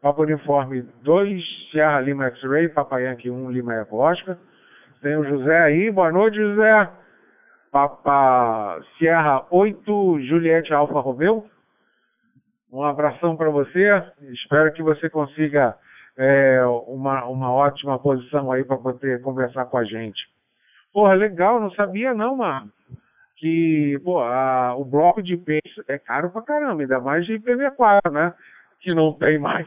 [0.05, 4.36] Papa Uniforme 2, Sierra Lima X-Ray, Papa Yankee 1, Lima Eco Oscar.
[5.00, 5.90] Tem o José aí.
[5.90, 6.90] Boa noite, José.
[7.72, 11.46] Papa Sierra 8, Juliette Alfa Romeo.
[12.70, 14.05] Um abração para você.
[14.30, 15.74] Espero que você consiga
[16.18, 20.20] é, uma, uma ótima posição aí para poder conversar com a gente.
[20.92, 22.70] Porra, legal, não sabia não, mano.
[23.38, 28.12] Que, pô, a, o bloco de peixe é caro pra caramba, ainda mais de IPv4,
[28.12, 28.34] né?
[28.80, 29.66] Que não tem mais.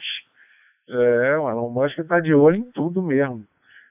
[0.89, 3.43] É, o Elon Musk tá de olho em tudo mesmo.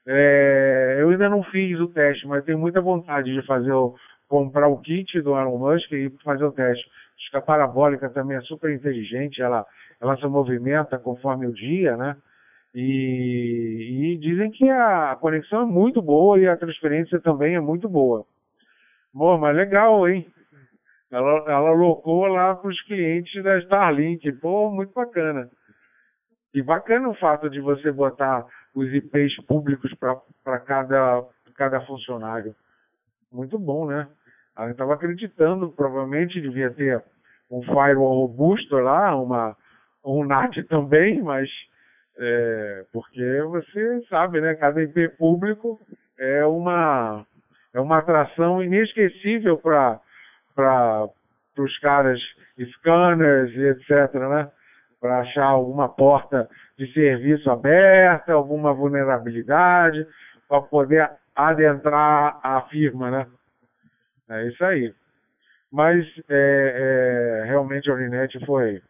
[0.05, 3.95] É, eu ainda não fiz o teste, mas tenho muita vontade de fazer o,
[4.27, 6.89] comprar o kit do Elon Musk e fazer o teste.
[7.17, 9.65] Acho que a parabólica também é super inteligente, ela,
[9.99, 12.15] ela se movimenta conforme o dia, né?
[12.73, 17.89] E, e, dizem que a conexão é muito boa e a transferência também é muito
[17.89, 18.23] boa.
[19.13, 20.27] Bom, mas legal, hein?
[21.09, 24.31] Ela, ela locou lá para os clientes da Starlink.
[24.33, 25.49] Pô, muito bacana.
[26.53, 31.23] E bacana o fato de você botar os IPs públicos para cada,
[31.55, 32.55] cada funcionário.
[33.31, 34.07] Muito bom, né?
[34.57, 37.03] Ela estava acreditando, provavelmente devia ter
[37.49, 39.55] um firewall robusto lá, uma,
[40.03, 41.49] um NAT também, mas
[42.17, 44.55] é, porque você sabe, né?
[44.55, 45.79] Cada IP público
[46.17, 47.25] é uma,
[47.73, 49.99] é uma atração inesquecível para
[51.57, 52.19] os caras
[52.59, 54.51] scanners e etc, né?
[54.99, 60.07] Para achar alguma porta de serviço aberta, alguma vulnerabilidade,
[60.47, 63.27] para poder adentrar a firma, né?
[64.29, 64.93] É isso aí.
[65.71, 68.81] Mas é, é, realmente a Orinet foi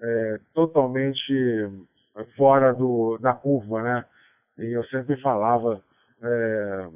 [0.00, 1.68] é, totalmente
[2.36, 4.04] fora do, da curva, né?
[4.58, 5.80] E eu sempre falava
[6.22, 6.88] é,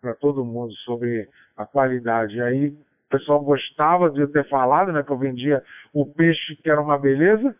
[0.00, 2.36] para todo mundo sobre a qualidade.
[2.36, 2.76] E aí
[3.12, 5.02] o pessoal gostava de ter falado, né?
[5.02, 7.54] Que eu vendia o peixe que era uma beleza,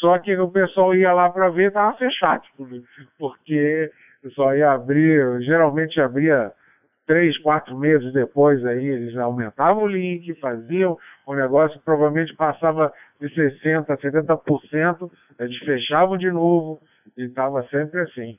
[0.00, 2.42] só que o pessoal ia lá para ver estava fechado,
[3.18, 3.90] porque
[4.34, 6.52] só ia abrir, geralmente abria
[7.06, 13.28] três, quatro meses depois aí eles aumentavam o link, faziam o negócio, provavelmente passava de
[13.28, 16.78] 60%, 70%, eles fechavam de novo
[17.16, 18.38] e estava sempre assim.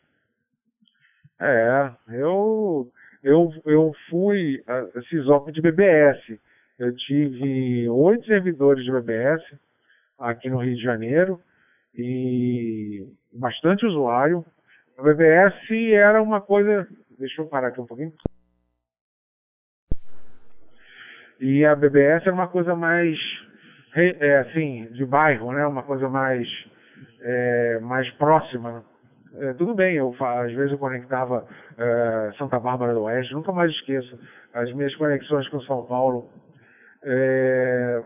[1.42, 2.88] É, eu,
[3.24, 6.40] eu, eu fui a CISOP de BBS.
[6.78, 9.44] Eu tive oito servidores de BBS
[10.18, 11.40] aqui no Rio de Janeiro
[11.94, 14.46] e bastante usuário.
[14.98, 15.56] O BBS
[15.94, 16.88] era uma coisa.
[17.18, 18.14] Deixa eu parar aqui um pouquinho.
[21.40, 23.18] E a BBS era uma coisa mais,
[23.96, 25.66] é, assim, de bairro, né?
[25.66, 26.48] Uma coisa mais,
[27.22, 28.84] é, mais próxima.
[29.36, 31.46] É, tudo bem, eu às vezes eu conectava
[31.78, 34.20] é, Santa Bárbara do Oeste, nunca mais esqueço
[34.54, 36.30] as minhas conexões com São Paulo.
[37.04, 38.04] É,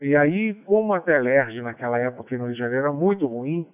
[0.00, 3.66] e aí, como a Telerge naquela época aqui no Rio de Janeiro era muito ruim,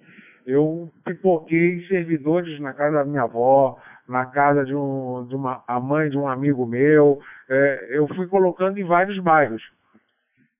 [0.45, 3.77] eu pipoquei servidores na casa da minha avó,
[4.07, 7.19] na casa de, um, de uma a mãe de um amigo meu.
[7.49, 9.61] É, eu fui colocando em vários bairros.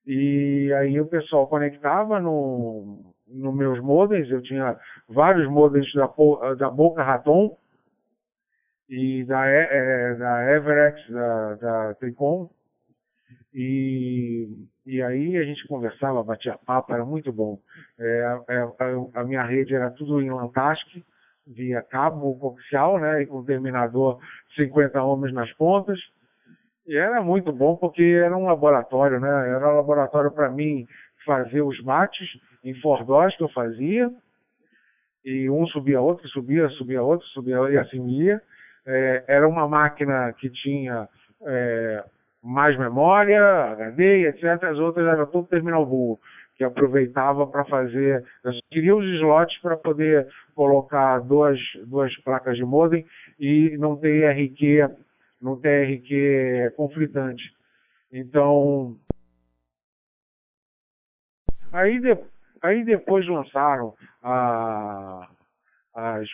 [0.05, 4.77] E aí o pessoal conectava no, no meus modems, eu tinha
[5.07, 6.09] vários modems da,
[6.57, 7.57] da Boca Raton
[8.89, 12.49] e da, é, da Everex, da, da Tricom.
[13.53, 14.49] E,
[14.85, 17.59] e aí a gente conversava, batia papo, era muito bom.
[17.99, 21.03] É, é, a, a minha rede era tudo em Lantasc,
[21.47, 24.19] via cabo coaxial, né, e com terminador
[24.55, 25.99] 50 ohms nas pontas.
[26.87, 29.49] E era muito bom porque era um laboratório, né?
[29.49, 30.85] Era um laboratório para mim
[31.25, 32.29] fazer os mates
[32.65, 34.11] em fordós que eu fazia.
[35.23, 38.41] E um subia outro, subia, subia outro, subia e assim ia.
[38.85, 41.07] É, era uma máquina que tinha
[41.41, 42.03] é,
[42.43, 43.41] mais memória,
[43.71, 44.63] HD, etc.
[44.63, 46.19] As outras eram tudo terminal burro
[46.55, 48.23] que aproveitava para fazer.
[48.43, 53.05] Eu queria os slots para poder colocar duas, duas placas de modem
[53.39, 54.89] e não ter RQ,
[55.41, 57.43] não ter RQ conflitante.
[58.11, 58.95] Então,
[61.73, 62.17] aí, de,
[62.65, 63.93] aí depois lançaram
[65.93, 66.27] as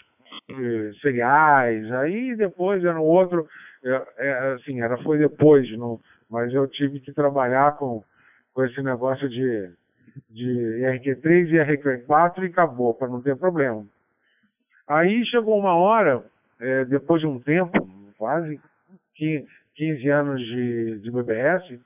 [0.49, 3.47] eh, seriais, aí depois era um outro,
[3.83, 8.03] é, é, assim, era, foi depois, não, mas eu tive que trabalhar com,
[8.53, 9.71] com esse negócio de
[10.29, 13.85] de RQ3 e RQ4 e acabou, para não ter problema.
[14.87, 16.23] Aí chegou uma hora,
[16.59, 18.59] é, depois de um tempo, quase
[19.15, 21.79] 15 anos de, de BBS,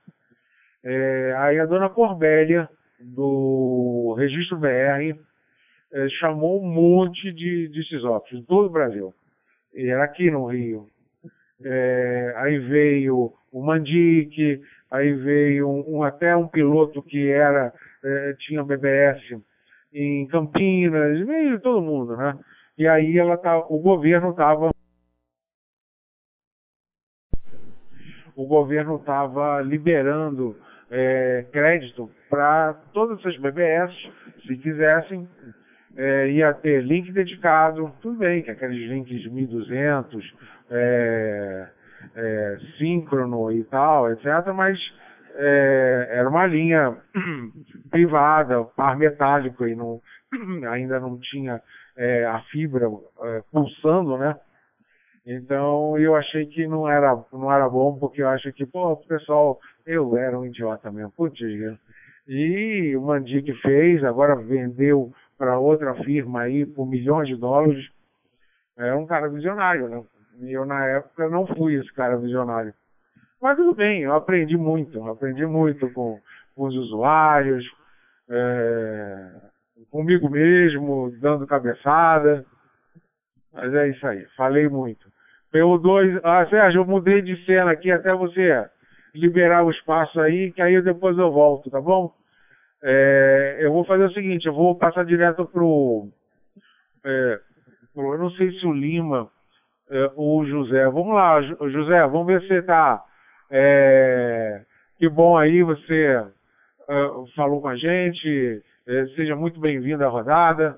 [0.84, 2.70] é, aí a dona Corbélia,
[3.00, 5.18] do Registro BR,
[5.92, 9.14] é, chamou um monte de, de CISOPs de todo o Brasil.
[9.74, 10.88] E era aqui no Rio.
[11.64, 17.74] É, aí veio o Mandic, aí veio um, um, até um piloto que era
[18.04, 19.22] é, tinha BBS
[19.94, 22.38] em Campinas, veio todo mundo, né?
[22.78, 24.72] E aí ela tá, o governo estava
[28.36, 30.58] o governo estava liberando
[30.92, 33.94] é, crédito para todas essas BBS,
[34.46, 35.28] se quisessem,
[35.98, 40.22] é, ia ter link dedicado, tudo bem, que aqueles links de 1.200,
[40.70, 41.68] é,
[42.16, 44.78] é, síncrono e tal, etc., mas
[45.36, 46.98] é, era uma linha
[47.90, 50.02] privada, par metálico, e não,
[50.70, 51.62] ainda não tinha
[51.98, 52.88] é, a fibra
[53.24, 54.36] é, pulsando, né?
[55.26, 59.08] Então eu achei que não era, não era bom, porque eu acho que, pô, o
[59.08, 61.40] pessoal, eu era um idiota mesmo, putz,
[62.28, 67.88] e o Mandic fez, agora vendeu para outra firma aí por milhões de dólares.
[68.78, 70.04] É um cara visionário, né?
[70.42, 72.74] E eu na época não fui esse cara visionário.
[73.42, 76.20] Mas tudo bem, eu aprendi muito, aprendi muito com,
[76.56, 77.64] com os usuários,
[78.28, 79.32] é,
[79.92, 82.44] comigo mesmo, dando cabeçada.
[83.54, 85.08] Mas é isso aí, falei muito.
[85.52, 88.68] Pelo 2, ah, Sérgio, eu mudei de cena aqui até você
[89.16, 92.14] liberar o espaço aí, que aí depois eu volto, tá bom?
[92.84, 96.08] É, eu vou fazer o seguinte, eu vou passar direto pro,
[97.04, 97.40] é,
[97.94, 99.30] pro eu não sei se o Lima
[99.90, 100.86] é, ou o José.
[100.86, 103.04] Vamos lá, José, vamos ver se você tá.
[103.50, 104.64] É,
[104.98, 106.24] que bom aí, você
[106.88, 108.62] é, falou com a gente.
[108.88, 110.78] É, seja muito bem-vindo à rodada.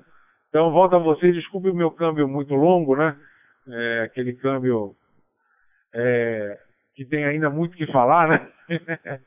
[0.50, 1.32] Então, volta a você.
[1.32, 3.18] Desculpe o meu câmbio muito longo, né?
[4.06, 4.96] Aquele câmbio
[5.94, 6.58] é,
[6.98, 8.48] que tem ainda muito que falar, né?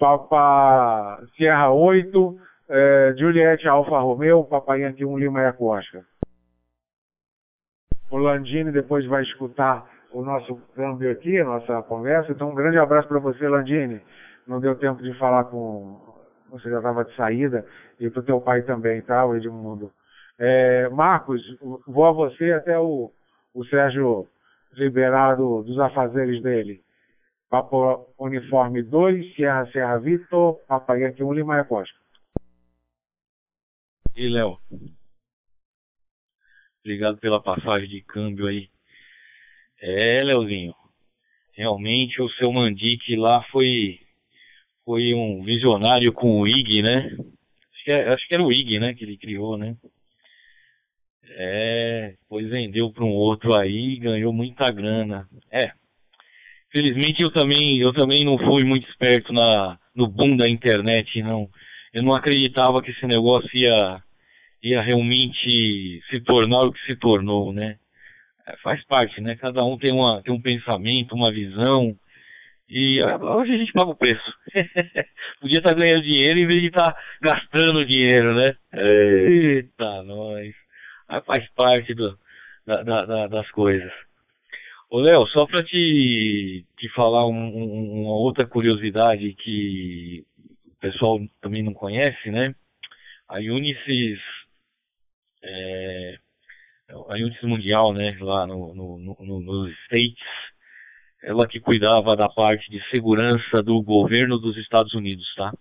[0.00, 2.36] Papa Sierra 8,
[2.68, 6.02] é, Juliette Alfa Romeo, Papai Yankee 1 Lima Eco Oscar.
[8.10, 12.32] O Landini depois vai escutar o nosso câmbio aqui, a nossa conversa.
[12.32, 14.00] Então, um grande abraço para você, Landini.
[14.46, 16.00] Não deu tempo de falar com.
[16.50, 17.64] Você já estava de saída.
[18.00, 19.92] E para o teu pai também, tá, o Edmundo?
[20.36, 21.42] É, Marcos,
[21.86, 23.12] vou a você até o,
[23.54, 24.26] o Sérgio
[24.72, 26.80] liberar do, dos afazeres dele.
[27.48, 31.98] Papa Uniforme 2, Sierra Serra Vitor, Papai Yankee 1, Lima Costa.
[34.14, 34.58] E Léo?
[36.80, 38.68] Obrigado pela passagem de câmbio aí.
[39.80, 40.74] É, Leozinho.
[41.52, 44.00] Realmente o seu Mandique lá foi
[44.84, 47.10] foi um visionário com o IG, né?
[47.74, 49.76] Acho que, é, acho que era o IG, né, que ele criou, né?
[51.30, 55.28] É, depois vendeu para um outro aí e ganhou muita grana.
[55.50, 55.72] É.
[56.70, 61.48] Felizmente eu também, eu também não fui muito esperto na, no boom da internet, não.
[61.92, 64.02] Eu não acreditava que esse negócio ia,
[64.62, 67.76] ia realmente se tornar o que se tornou, né?
[68.46, 69.36] É, faz parte, né?
[69.36, 71.94] Cada um tem, uma, tem um pensamento, uma visão.
[72.68, 74.34] E ah, hoje a gente paga o preço.
[75.40, 78.54] Podia estar ganhando dinheiro em vez de estar gastando dinheiro, né?
[78.74, 80.54] Eita, nós
[81.24, 82.18] faz parte do,
[82.66, 84.07] da, da, das coisas.
[84.90, 90.24] Ô Léo, só para te, te falar um, um, uma outra curiosidade que
[90.66, 92.54] o pessoal também não conhece, né?
[93.28, 94.18] A Unisys,
[95.44, 96.18] é,
[96.88, 100.24] a Unisys Mundial, né, lá no, no, no, nos States,
[101.22, 105.52] ela que cuidava da parte de segurança do governo dos Estados Unidos, tá?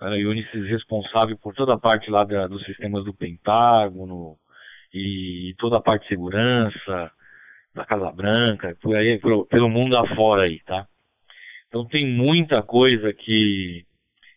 [0.00, 4.36] A Unisys responsável por toda a parte lá da, dos sistemas do Pentágono,
[4.92, 7.10] e toda a parte de segurança
[7.74, 10.86] da Casa Branca, por aí, pelo, pelo mundo afora aí, tá?
[11.68, 13.84] Então tem muita coisa que,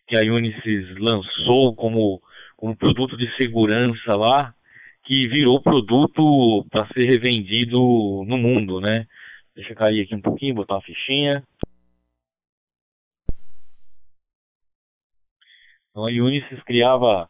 [0.08, 2.22] que a Unisys lançou como,
[2.56, 4.54] como produto de segurança lá,
[5.04, 7.78] que virou produto para ser revendido
[8.28, 9.08] no mundo, né?
[9.56, 11.44] Deixa eu cair aqui um pouquinho, botar uma fichinha.
[15.90, 17.30] Então a Unisys criava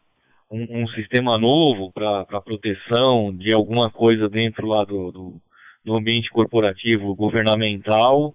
[0.50, 5.40] um, um sistema novo para proteção de alguma coisa dentro lá do, do,
[5.84, 8.34] do, ambiente corporativo governamental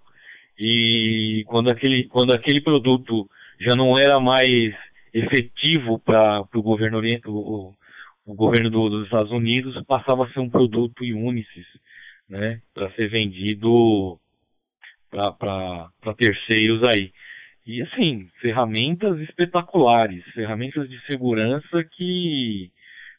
[0.58, 3.28] e quando aquele, quando aquele produto
[3.58, 4.74] já não era mais
[5.12, 7.74] efetivo para o governo o,
[8.26, 11.66] o governo do, dos Estados Unidos passava a ser um produto Unisys,
[12.28, 14.18] né, para ser vendido
[15.10, 17.10] para terceiros aí.
[17.66, 22.70] E assim, ferramentas espetaculares, ferramentas de segurança que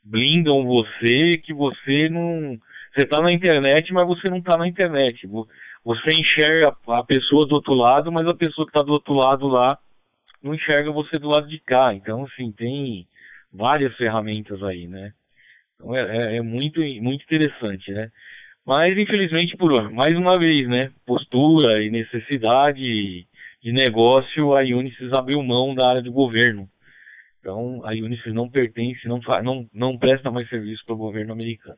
[0.03, 2.57] blindam você, que você não.
[2.93, 5.27] Você está na internet, mas você não está na internet.
[5.83, 9.47] Você enxerga a pessoa do outro lado, mas a pessoa que está do outro lado
[9.47, 9.77] lá
[10.43, 11.93] não enxerga você do lado de cá.
[11.93, 13.07] Então, assim, tem
[13.53, 15.13] várias ferramentas aí, né?
[15.75, 18.09] Então é, é, é muito, muito interessante, né?
[18.65, 20.91] Mas, infelizmente, por mais uma vez, né?
[21.05, 23.25] Postura e necessidade
[23.61, 26.67] de negócio, a Unisys abriu mão da área de governo.
[27.39, 31.77] Então, a Unisys não pertence, não, não, não presta mais serviço para o governo americano.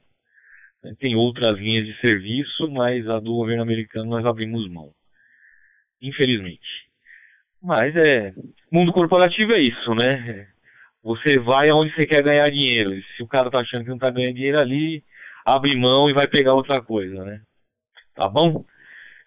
[1.00, 4.92] Tem outras linhas de serviço, mas a do governo americano nós abrimos mão.
[6.02, 6.60] Infelizmente.
[7.62, 8.34] Mas é.
[8.72, 10.48] Mundo corporativo é isso, né?
[11.02, 12.92] Você vai aonde você quer ganhar dinheiro.
[13.16, 15.04] Se o cara tá achando que não tá ganhando dinheiro ali,
[15.46, 17.42] abre mão e vai pegar outra coisa, né?
[18.16, 18.66] Tá bom?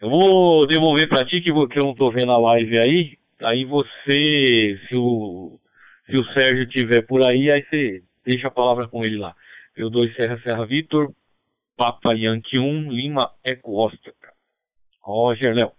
[0.00, 3.18] Eu vou devolver para ti que, que eu não tô vendo a live aí.
[3.42, 5.58] Aí você, se o,
[6.06, 9.34] se o Sérgio tiver por aí, aí você deixa a palavra com ele lá.
[9.76, 11.12] Eu dou Serra Serra Vitor,
[11.76, 14.14] Papa Yankee 1, Lima Eco Oscar.
[15.02, 15.72] Roger Léo.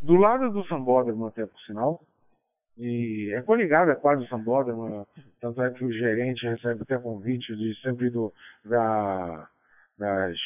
[0.00, 2.00] Do lado do Sambódromo até por sinal,
[2.78, 5.04] e é coligado, é quase o Sambódromo,
[5.40, 8.32] tanto é que o gerente recebe até convite de sempre do,
[8.64, 9.48] da,
[9.98, 10.36] das,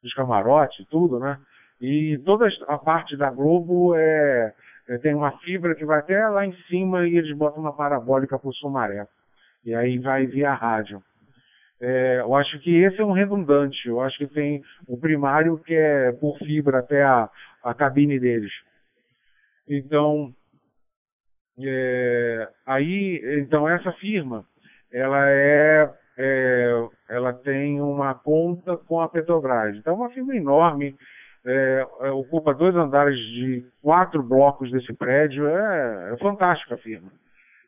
[0.00, 1.40] dos camarotes tudo, né?
[1.80, 4.54] E toda a parte da Globo é,
[4.88, 8.38] é, tem uma fibra que vai até lá em cima e eles botam uma parabólica
[8.38, 9.06] para o Sumaré.
[9.64, 11.02] E aí vai via rádio.
[11.86, 13.86] É, eu acho que esse é um redundante.
[13.86, 17.28] Eu acho que tem o primário que é por fibra até a,
[17.62, 18.52] a cabine deles.
[19.68, 20.32] Então,
[21.60, 24.46] é, aí, então essa firma,
[24.90, 29.76] ela é, é, ela tem uma conta com a Petrobras.
[29.76, 30.96] Então, é uma firma enorme,
[31.44, 37.12] é, é, ocupa dois andares de quatro blocos desse prédio, é, é fantástica a firma.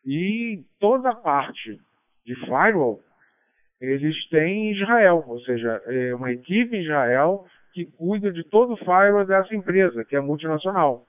[0.07, 1.79] E toda a parte
[2.25, 3.03] de firewall
[3.81, 8.77] eles têm Israel, ou seja, é uma equipe em Israel que cuida de todo o
[8.79, 11.05] firewall dessa empresa, que é multinacional.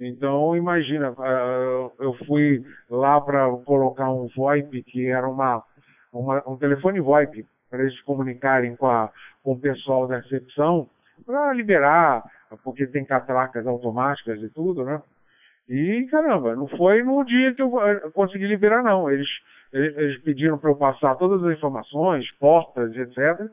[0.00, 5.62] Então, imagina, ah, eu fui lá para colocar um VoIP, que era uma,
[6.12, 9.10] uma um telefone VoIP, para eles comunicarem com, a,
[9.42, 10.88] com o pessoal da recepção,
[11.24, 12.24] para liberar,
[12.62, 15.00] porque tem catracas automáticas e tudo, né?
[15.68, 17.70] E caramba, não foi no dia que eu
[18.12, 19.10] consegui liberar, não.
[19.10, 19.28] Eles
[19.74, 23.50] eles pediram para eu passar todas as informações, portas, etc.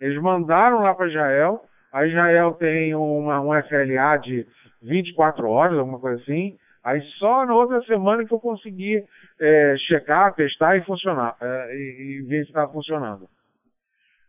[0.00, 1.64] Eles mandaram lá para Israel.
[1.92, 4.46] A Israel tem uma, um SLA de
[4.82, 6.56] 24 horas, alguma coisa assim.
[6.84, 9.04] Aí só na outra semana que eu consegui
[9.40, 13.26] é, checar, testar e funcionar, é, e, e, ver se estava funcionando.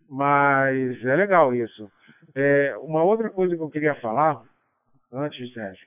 [0.10, 1.91] Mas é legal isso.
[2.34, 4.41] É, uma outra coisa que eu queria falar,
[5.12, 5.86] antes, Sérgio,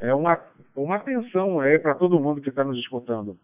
[0.00, 0.38] é uma,
[0.74, 3.36] uma atenção aí para todo mundo que está nos escutando.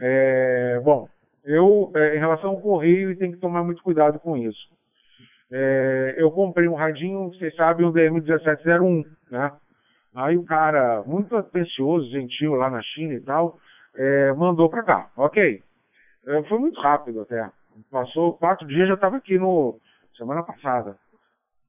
[0.00, 1.08] É, bom,
[1.44, 4.68] eu, é, em relação ao correio, tenho que tomar muito cuidado com isso.
[5.52, 9.52] É, eu comprei um radinho, vocês sabem, um DM1701, né?
[10.14, 13.58] Aí o cara, muito atencioso, gentil lá na China e tal,
[13.96, 15.10] é, mandou para cá.
[15.16, 15.62] Ok.
[16.26, 17.48] É, foi muito rápido até.
[17.90, 19.78] Passou quatro dias, já estava aqui no.
[20.16, 20.96] semana passada.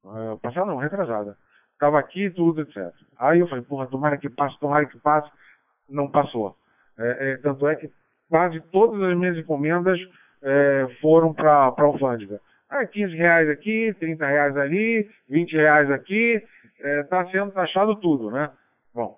[0.05, 1.37] É, passada não, retrasada.
[1.81, 2.93] Estava aqui tudo, etc.
[3.17, 5.27] Aí eu falei, porra, tomara que passe, tomara que passe.
[5.89, 6.55] Não passou.
[6.95, 7.89] É, é, tanto é que
[8.29, 9.99] quase todas as minhas encomendas
[10.43, 12.39] é, foram para a alfândega.
[12.69, 16.39] Ah, 15 reais aqui, 30 reais ali, 20 reais aqui,
[16.77, 18.51] está é, sendo taxado tudo, né?
[18.93, 19.17] Bom,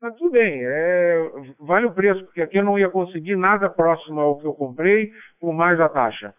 [0.00, 1.30] mas tudo bem, é,
[1.60, 5.12] vale o preço, porque aqui eu não ia conseguir nada próximo ao que eu comprei
[5.38, 6.32] por mais a taxa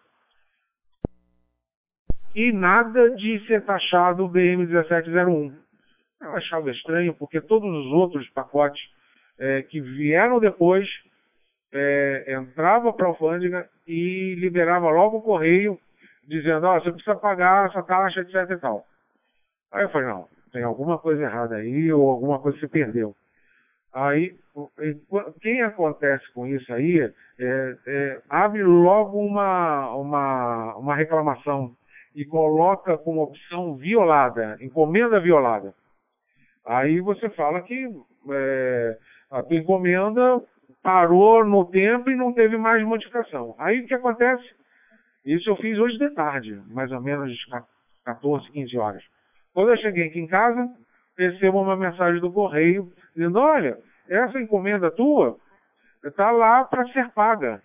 [2.40, 5.52] e nada de ser taxado o BM1701.
[6.22, 8.80] Eu achava estranho, porque todos os outros pacotes
[9.38, 10.88] é, que vieram depois
[11.70, 15.78] é, entrava para a alfândega e liberava logo o correio,
[16.26, 18.86] dizendo, ó, oh, você precisa pagar essa taxa, etc e tal.
[19.70, 23.14] Aí eu falei, não, tem alguma coisa errada aí, ou alguma coisa se perdeu.
[23.92, 24.34] Aí,
[25.42, 27.00] quem acontece com isso aí,
[27.38, 31.76] é, é, abre logo uma, uma, uma reclamação
[32.14, 35.74] e coloca como opção violada, encomenda violada.
[36.66, 37.88] Aí você fala que
[38.30, 38.98] é,
[39.30, 40.42] a tua encomenda
[40.82, 43.54] parou no tempo e não teve mais modificação.
[43.58, 44.44] Aí o que acontece?
[45.24, 47.32] Isso eu fiz hoje de tarde, mais ou menos
[48.04, 49.04] 14, 15 horas.
[49.52, 50.68] Quando eu cheguei aqui em casa,
[51.16, 53.78] recebo uma mensagem do correio dizendo: Olha,
[54.08, 55.36] essa encomenda tua
[56.04, 57.62] está lá para ser paga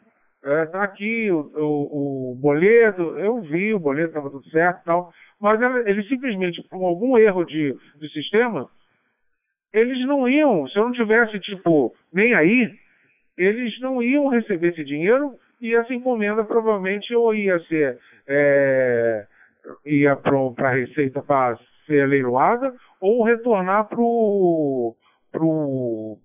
[0.73, 5.59] aqui o, o, o, boleto, eu vi, o boleto estava tudo certo e tal, mas
[5.87, 8.69] ele simplesmente, com algum erro de, de sistema,
[9.73, 12.71] eles não iam, se eu não tivesse, tipo, nem aí,
[13.37, 17.97] eles não iam receber esse dinheiro e essa encomenda provavelmente ou ia ser,
[18.27, 19.25] é,
[19.85, 24.95] ia para a Receita para ser leiloada ou retornar para o
[25.31, 26.17] pro,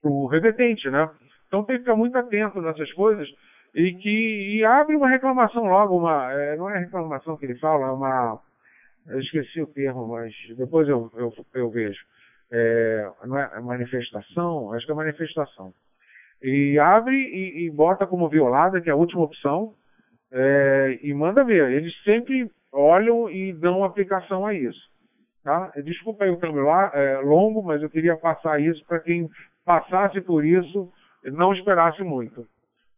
[0.00, 1.08] pro remetente, né?
[1.48, 3.28] Então tem que ficar muito atento nessas coisas,
[3.74, 7.88] e que e abre uma reclamação logo, uma, é, não é reclamação que ele fala,
[7.88, 8.40] é uma.
[9.06, 11.98] Eu esqueci o termo, mas depois eu, eu, eu vejo.
[12.50, 14.72] É, não é manifestação?
[14.72, 15.72] Acho que é manifestação.
[16.42, 19.74] E abre e, e bota como violada, que é a última opção,
[20.30, 21.70] é, e manda ver.
[21.70, 24.88] Eles sempre olham e dão aplicação a isso.
[25.42, 25.72] Tá?
[25.82, 29.28] Desculpa aí o câmbio lá, é, longo, mas eu queria passar isso para quem
[29.64, 30.92] passasse por isso
[31.30, 32.46] não esperasse muito.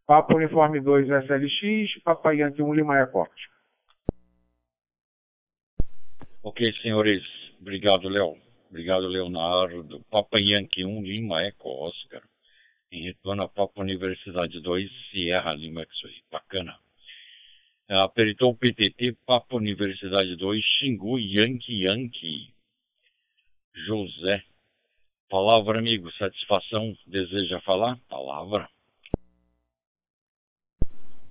[0.06, 3.32] Papo Uniforme 2 SLX, Papai Yankee 1 Lima Airport.
[6.42, 7.22] Ok, senhores.
[7.60, 8.36] Obrigado, Léo.
[8.70, 10.00] Obrigado, Leonardo.
[10.10, 12.22] Papa Yankee 1, Lima, Eco, Oscar.
[12.90, 16.22] Em retorno a Papa Universidade 2, Sierra Lima, isso aí.
[16.30, 16.78] Bacana.
[17.88, 22.54] Apertou o PTT, Papa Universidade 2, Xingu, Yankee, Yankee.
[23.86, 24.44] José.
[25.30, 26.10] Palavra, amigo.
[26.14, 26.92] Satisfação.
[27.06, 27.96] Deseja falar?
[28.08, 28.68] Palavra.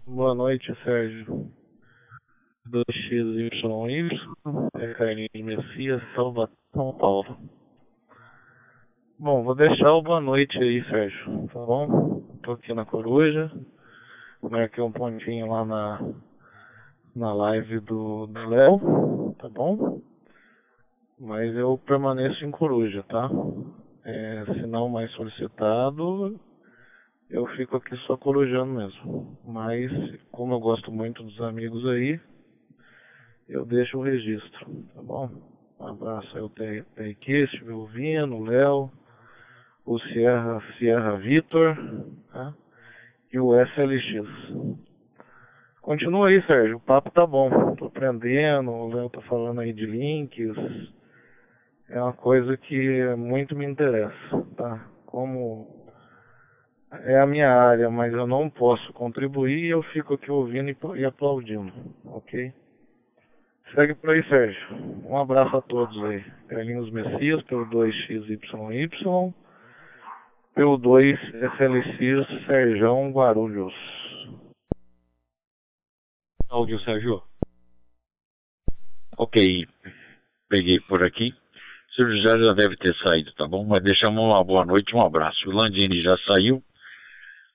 [0.08, 1.52] Boa noite, Sérgio.
[2.70, 4.10] 2XYY,
[4.76, 7.38] é Carlinhos Messias, Salva São Paulo.
[9.20, 12.22] Bom, vou deixar o boa noite aí, Sérgio, tá bom?
[12.44, 13.52] Tô aqui na Coruja,
[14.42, 16.14] marquei um pontinho lá na,
[17.16, 20.00] na live do Léo, tá bom?
[21.20, 23.30] Mas eu permaneço em Coruja, tá?
[24.06, 26.40] É, se não mais solicitado,
[27.30, 29.38] eu fico aqui só corujando mesmo.
[29.46, 29.92] Mas,
[30.32, 32.20] como eu gosto muito dos amigos aí,
[33.48, 35.30] eu deixo o registro, tá bom?
[35.80, 38.92] Um abraço aí ao TRQ, estiver ouvindo, o Léo,
[39.86, 41.76] o Sierra, Sierra Vitor,
[42.32, 42.54] tá?
[43.32, 44.28] E o SLX.
[45.82, 47.76] Continua aí, Sérgio, o papo tá bom.
[47.76, 50.56] Tô aprendendo, o Léo tá falando aí de links.
[51.90, 54.88] É uma coisa que muito me interessa, tá?
[55.06, 55.68] Como
[56.92, 61.74] é a minha área, mas eu não posso contribuir, eu fico aqui ouvindo e aplaudindo,
[62.06, 62.54] ok?
[63.74, 64.76] Segue por aí, Sérgio.
[65.06, 66.24] Um abraço a todos aí.
[66.48, 69.34] Carlinhos Messias, pelo 2XYY,
[70.56, 73.74] pelo 2SLX, Sérgio Guarulhos.
[76.50, 77.22] Áudio, Sérgio.
[79.18, 79.68] Ok,
[80.50, 81.34] peguei por aqui.
[82.00, 83.66] O senhor José já deve ter saído, tá bom?
[83.66, 85.50] Mas deixamos uma boa noite, um abraço.
[85.50, 86.64] O Landini já saiu.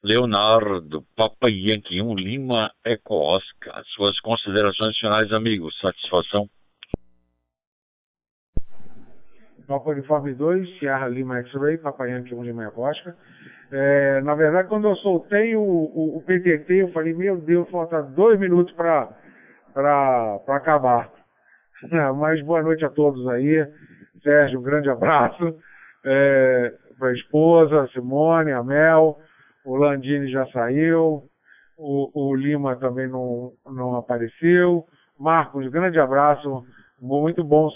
[0.02, 3.82] Leonardo, Papa Yankee 1, Lima, Eco Oscar.
[3.94, 5.74] Suas considerações finais, amigos.
[5.80, 6.46] Satisfação.
[9.66, 13.14] Papa Uniforme 2, Sierra Lima X-Ray, Papa Yankee 1, Lima, Eco Oscar.
[13.72, 18.02] É, na verdade, quando eu soltei o, o, o, PTT, eu falei, meu Deus, falta
[18.02, 19.08] dois minutos para
[20.48, 21.10] acabar.
[22.20, 23.66] Mas boa noite a todos aí.
[24.24, 25.54] Sérgio, um grande abraço.
[26.04, 29.18] É, para a esposa, a Simone, a Mel,
[29.64, 31.22] o Landini já saiu,
[31.78, 34.84] o, o Lima também não, não apareceu.
[35.18, 36.64] Marcos, grande abraço,
[37.00, 37.68] muito bom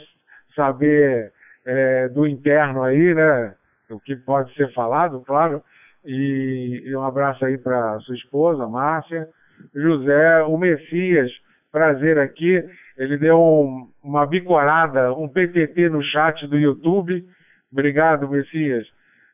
[0.54, 1.32] saber
[1.64, 3.54] é, do interno aí, né?
[3.90, 5.62] O que pode ser falado, claro.
[6.04, 9.28] E, e um abraço aí para sua esposa, Márcia.
[9.74, 11.30] José, o Messias,
[11.70, 12.62] prazer aqui.
[12.98, 17.24] Ele deu um, uma bicorada, um PTT no chat do YouTube.
[17.72, 18.84] Obrigado, Messias,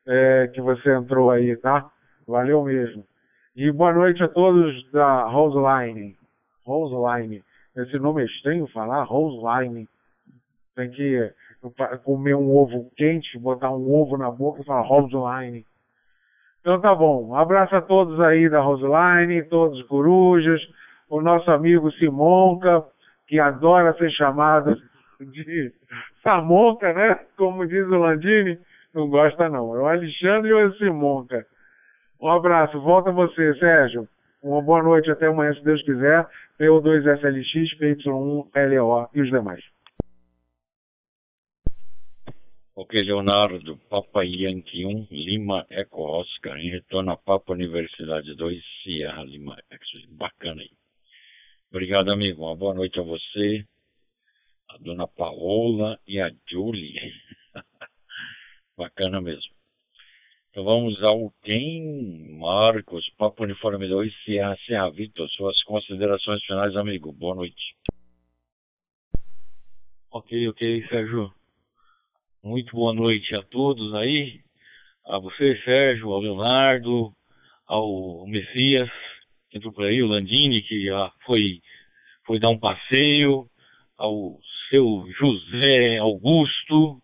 [0.07, 1.91] é, que você entrou aí, tá?
[2.28, 3.07] Valeu mesmo.
[3.57, 6.15] E boa noite a todos da Roseline.
[6.66, 7.43] Roseline.
[7.74, 9.89] Esse nome é estranho falar, Roseline.
[10.77, 11.32] Tem que
[12.05, 15.65] comer um ovo quente, botar um ovo na boca e falar Roseline.
[16.61, 17.35] Então tá bom.
[17.35, 20.61] Abraço a todos aí da Roseline, todos os corujas,
[21.09, 22.85] o nosso amigo Simonca,
[23.26, 24.76] que adora ser chamado
[25.20, 25.72] de
[26.22, 27.20] Samonca, né?
[27.36, 28.59] Como diz o Landini,
[28.94, 29.74] não gosta não.
[29.76, 31.46] É o Alexandre e o Simonca.
[32.20, 34.09] Um abraço, volta você, Sérgio.
[34.42, 36.26] Uma boa noite, até amanhã, se Deus quiser.
[36.60, 39.64] PO2SLX, PY1LO e os demais.
[42.76, 49.22] Ok, Leonardo, Papa Yankee 1, Lima Eco Oscar, em retorno a Papa Universidade 2, Sierra
[49.22, 49.84] Lima Eco.
[50.10, 50.70] Bacana aí.
[51.74, 52.44] Obrigado, amigo.
[52.44, 53.66] Uma boa noite a você,
[54.70, 56.94] a dona Paola e a Julie.
[58.78, 59.52] Bacana mesmo.
[60.51, 62.38] Então vamos ao quem?
[62.38, 67.12] Marcos, Papo Uniforme 2, Sierra, Serra Vitor, suas considerações finais, amigo.
[67.12, 67.74] Boa noite.
[70.12, 71.34] Ok, ok, Sérgio.
[72.40, 74.40] Muito boa noite a todos aí.
[75.06, 77.12] A você, Sérgio, ao Leonardo,
[77.66, 78.88] ao Messias,
[79.55, 80.89] entrou por aí, o Landini, que
[81.24, 81.60] foi,
[82.26, 83.47] foi dar um passeio,
[83.97, 87.01] ao seu José Augusto,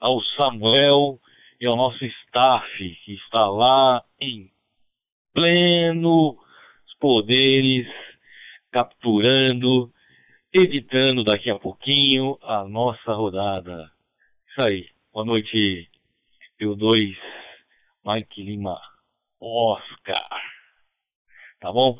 [0.00, 1.18] ao Samuel,
[1.60, 4.50] e ao nosso staff que está lá em
[5.32, 6.36] pleno
[7.02, 7.88] poderes,
[8.70, 9.92] capturando,
[10.52, 13.90] editando daqui a pouquinho a nossa rodada.
[14.48, 14.88] Isso aí.
[15.12, 15.90] Boa noite,
[16.60, 17.16] eu 2
[18.04, 18.80] Mike Lima,
[19.40, 20.31] Oscar.
[21.62, 21.96] Tá bom?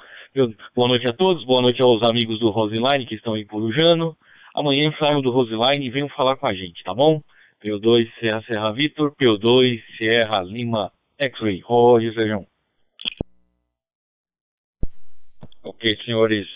[0.74, 4.16] Boa noite a todos, boa noite aos amigos do Roseline que estão aí corujando.
[4.56, 7.22] Amanhã saio do Roseline e venham falar com a gente, tá bom?
[7.62, 11.60] PO2 Serra Serra Vitor, PO2 Sierra Lima X-Ray.
[11.60, 12.44] Roger, Sejão.
[15.62, 16.48] Ok, senhores.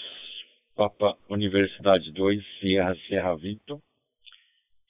[0.74, 3.78] Papa Universidade 2, Sierra Serra Vitor.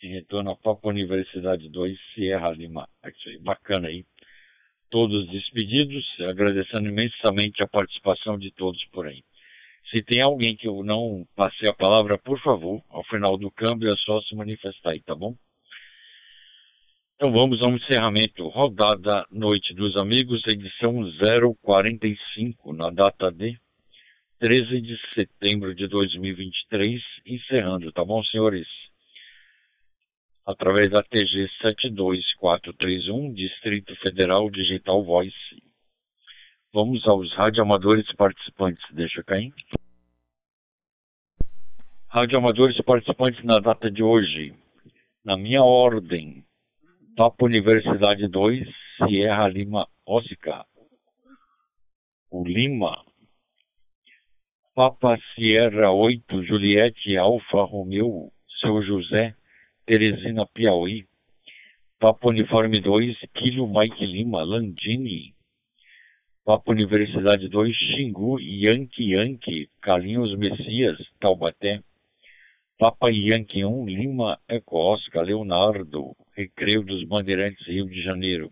[0.03, 2.89] em retorno a Papa Universidade 2, Sierra Lima.
[3.03, 4.07] Aí, bacana aí.
[4.91, 9.23] Todos despedidos, agradecendo imensamente a participação de todos por aí.
[9.91, 13.93] Se tem alguém que eu não passei a palavra, por favor, ao final do câmbio
[13.93, 15.35] é só se manifestar aí, tá bom?
[17.15, 18.47] Então vamos ao encerramento.
[18.49, 20.93] Rodada Noite dos Amigos, edição
[21.63, 23.59] 045, na data de
[24.39, 28.67] 13 de setembro de 2023, encerrando, tá bom, senhores?
[30.47, 35.35] Através da TG 72431, Distrito Federal Digital Voice.
[36.73, 39.52] Vamos aos radioamadores participantes, deixa cair.
[42.09, 44.55] Radioamadores participantes na data de hoje.
[45.24, 46.44] Na minha ordem,
[47.16, 48.68] Papa Universidade 2,
[48.98, 50.64] Sierra Lima Oscar.
[52.31, 53.05] O Lima.
[54.77, 59.35] Papa Sierra 8, Juliette Alfa Romeu, Seu José,
[59.87, 61.07] Teresina Piauí.
[62.01, 65.33] Papa Uniforme 2, Kilo Mike Lima, Landini.
[66.45, 71.81] Papa Universidade 2, Xingu, Yankee Yankee, Carlinhos Messias, Taubaté.
[72.79, 78.51] Papa Yankee 1, Lima Eco Oscar, Leonardo, Recreio dos Bandeirantes, Rio de Janeiro.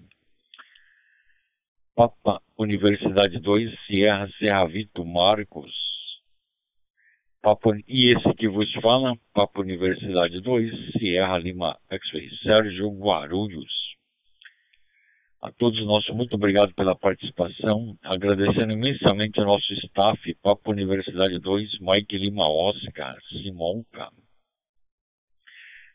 [1.97, 5.94] Papa Universidade 2, Sierra Serra Vito, Marcos.
[7.45, 13.71] Papa, e esse que vos fala, Papa Universidade 2, Sierra Lima X-Ray, Sérgio Guarulhos.
[15.43, 21.81] A todos nós, muito obrigado pela participação, agradecendo imensamente ao nosso staff, Papo Universidade 2,
[21.81, 24.09] Mike Lima Oscar, Simonca.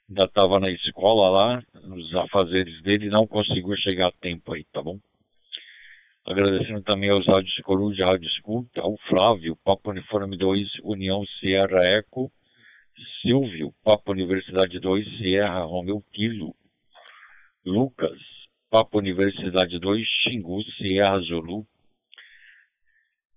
[0.07, 4.83] Ainda estava na escola lá, nos afazeres dele, não conseguiu chegar a tempo aí, tá
[4.83, 4.99] bom?
[6.25, 12.31] Agradecendo também aos rádios Coruja Rádio Escuta, ao Flávio, Papo Uniforme 2, União Sierra Eco,
[13.21, 16.53] Silvio, Papo Universidade 2, Sierra Romeu Quilo,
[17.65, 18.19] Lucas,
[18.69, 21.65] Papa Universidade 2, Xingu, Sierra Zulu,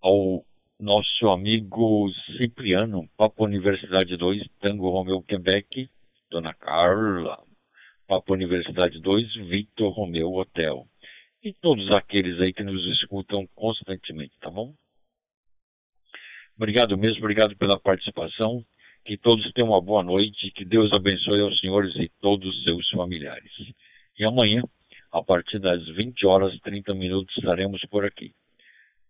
[0.01, 0.45] ao
[0.79, 5.89] nosso amigo Cipriano, Papa Universidade 2, Tango Romeu, Quebec,
[6.31, 7.39] Dona Carla,
[8.07, 10.87] Papa Universidade 2, Victor Romeu Hotel.
[11.43, 14.73] E todos aqueles aí que nos escutam constantemente, tá bom?
[16.57, 18.65] Obrigado mesmo, obrigado pela participação.
[19.05, 20.53] Que todos tenham uma boa noite.
[20.53, 23.51] Que Deus abençoe aos senhores e todos os seus familiares.
[24.17, 24.63] E amanhã
[25.11, 28.33] a partir das 20 horas e 30 minutos estaremos por aqui.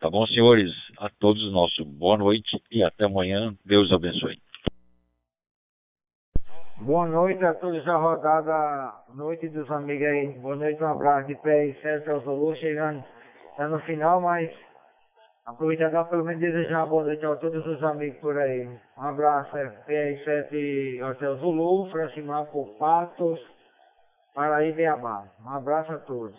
[0.00, 0.72] Tá bom, senhores?
[0.98, 3.54] A todos nosso boa noite e até amanhã.
[3.64, 4.38] Deus abençoe.
[6.84, 10.32] Boa noite a todos da rodada Noite dos Amigos aí.
[10.40, 13.04] Boa noite, um abraço de pé e César Zulu chegando
[13.56, 14.50] tá no final, mas
[15.46, 18.66] aproveitar pelo menos desejar boa noite a todos os amigos por aí.
[18.98, 19.52] Um abraço,
[19.86, 22.48] PR7 Hotel Zulu, Francimar
[22.80, 23.38] Patos.
[24.34, 25.30] Paraíba.
[25.40, 26.36] Um abraço a todos.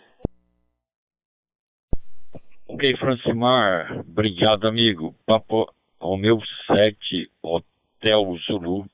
[2.67, 4.01] Ok, Francimar.
[4.01, 5.15] Obrigado, amigo.
[5.25, 6.37] Papo Romeu
[6.67, 8.85] 7, Hotel Zulu.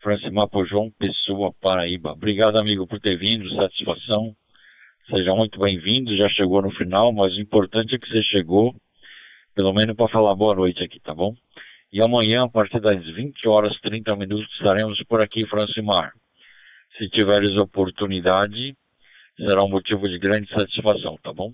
[0.00, 2.12] Francimar João Pessoa, Paraíba.
[2.12, 3.52] Obrigado, amigo, por ter vindo.
[3.56, 4.32] Satisfação.
[5.10, 6.16] Seja muito bem-vindo.
[6.16, 8.74] Já chegou no final, mas o importante é que você chegou,
[9.56, 11.34] pelo menos para falar boa noite aqui, tá bom?
[11.92, 16.12] E amanhã, a partir das 20 horas e 30 minutos, estaremos por aqui, Francimar.
[16.96, 18.76] Se tiveres oportunidade,
[19.36, 21.52] será um motivo de grande satisfação, tá bom?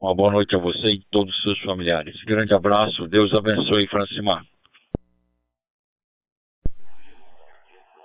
[0.00, 2.20] Uma boa noite a você e todos os seus familiares.
[2.24, 4.44] Grande abraço, Deus abençoe, Francimar.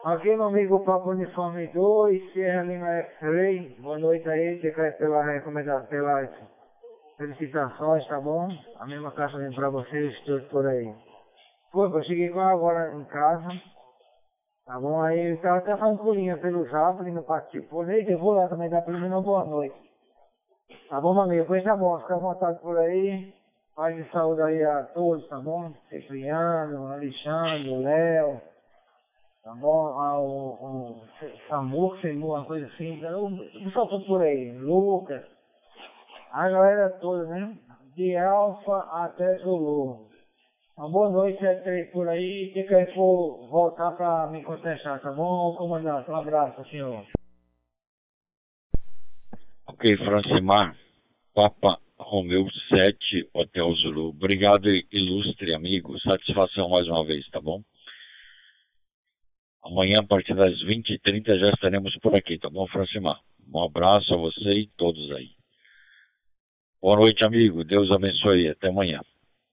[0.03, 4.59] Aqui meu amigo Papo Uniforme 2, Sierra Lima X-Ray, boa noite aí,
[4.97, 6.29] pela recomendação, pelas
[7.15, 8.49] felicitações, tá bom?
[8.79, 10.93] A mesma caixa vem pra vocês todos por aí.
[11.71, 13.47] Pô, eu cheguei agora em casa,
[14.65, 15.01] Tá bom?
[15.01, 17.85] Aí ele tava até falando colinha pelo zap, ele não participou.
[17.85, 19.75] Nem eu vou lá também dar pelo uma boa noite.
[20.89, 21.45] Tá bom, meu amigo?
[21.47, 23.33] Pois tá bom, fica à vontade por aí.
[23.73, 25.71] Paz de saúde aí a todos, tá bom?
[25.87, 28.52] Cipriano, Alexandre, Léo.
[29.43, 29.91] Tá bom?
[30.21, 31.07] O, o
[31.49, 33.03] Samu, uma coisa assim.
[33.03, 34.57] O pessoal todo por aí.
[34.57, 35.21] Lucas.
[36.31, 37.57] A galera toda, né?
[37.93, 40.07] De Alfa até Zulu.
[40.77, 42.51] Uma boa noite a três por aí.
[42.53, 46.09] Se quer for voltar para me contestar, tá bom, comandante?
[46.09, 47.05] Um abraço, senhor.
[49.67, 50.73] Ok, Francimar.
[51.35, 54.09] Papa Romeu 7, Hotel Zulu.
[54.09, 55.99] Obrigado, ilustre amigo.
[55.99, 57.61] Satisfação mais uma vez, tá bom?
[59.63, 63.19] Amanhã, a partir das 20h30, já estaremos por aqui, tá bom, Francimar?
[63.51, 65.29] Um abraço a você e todos aí.
[66.81, 67.63] Boa noite, amigo.
[67.63, 68.49] Deus abençoe.
[68.49, 68.99] Até amanhã.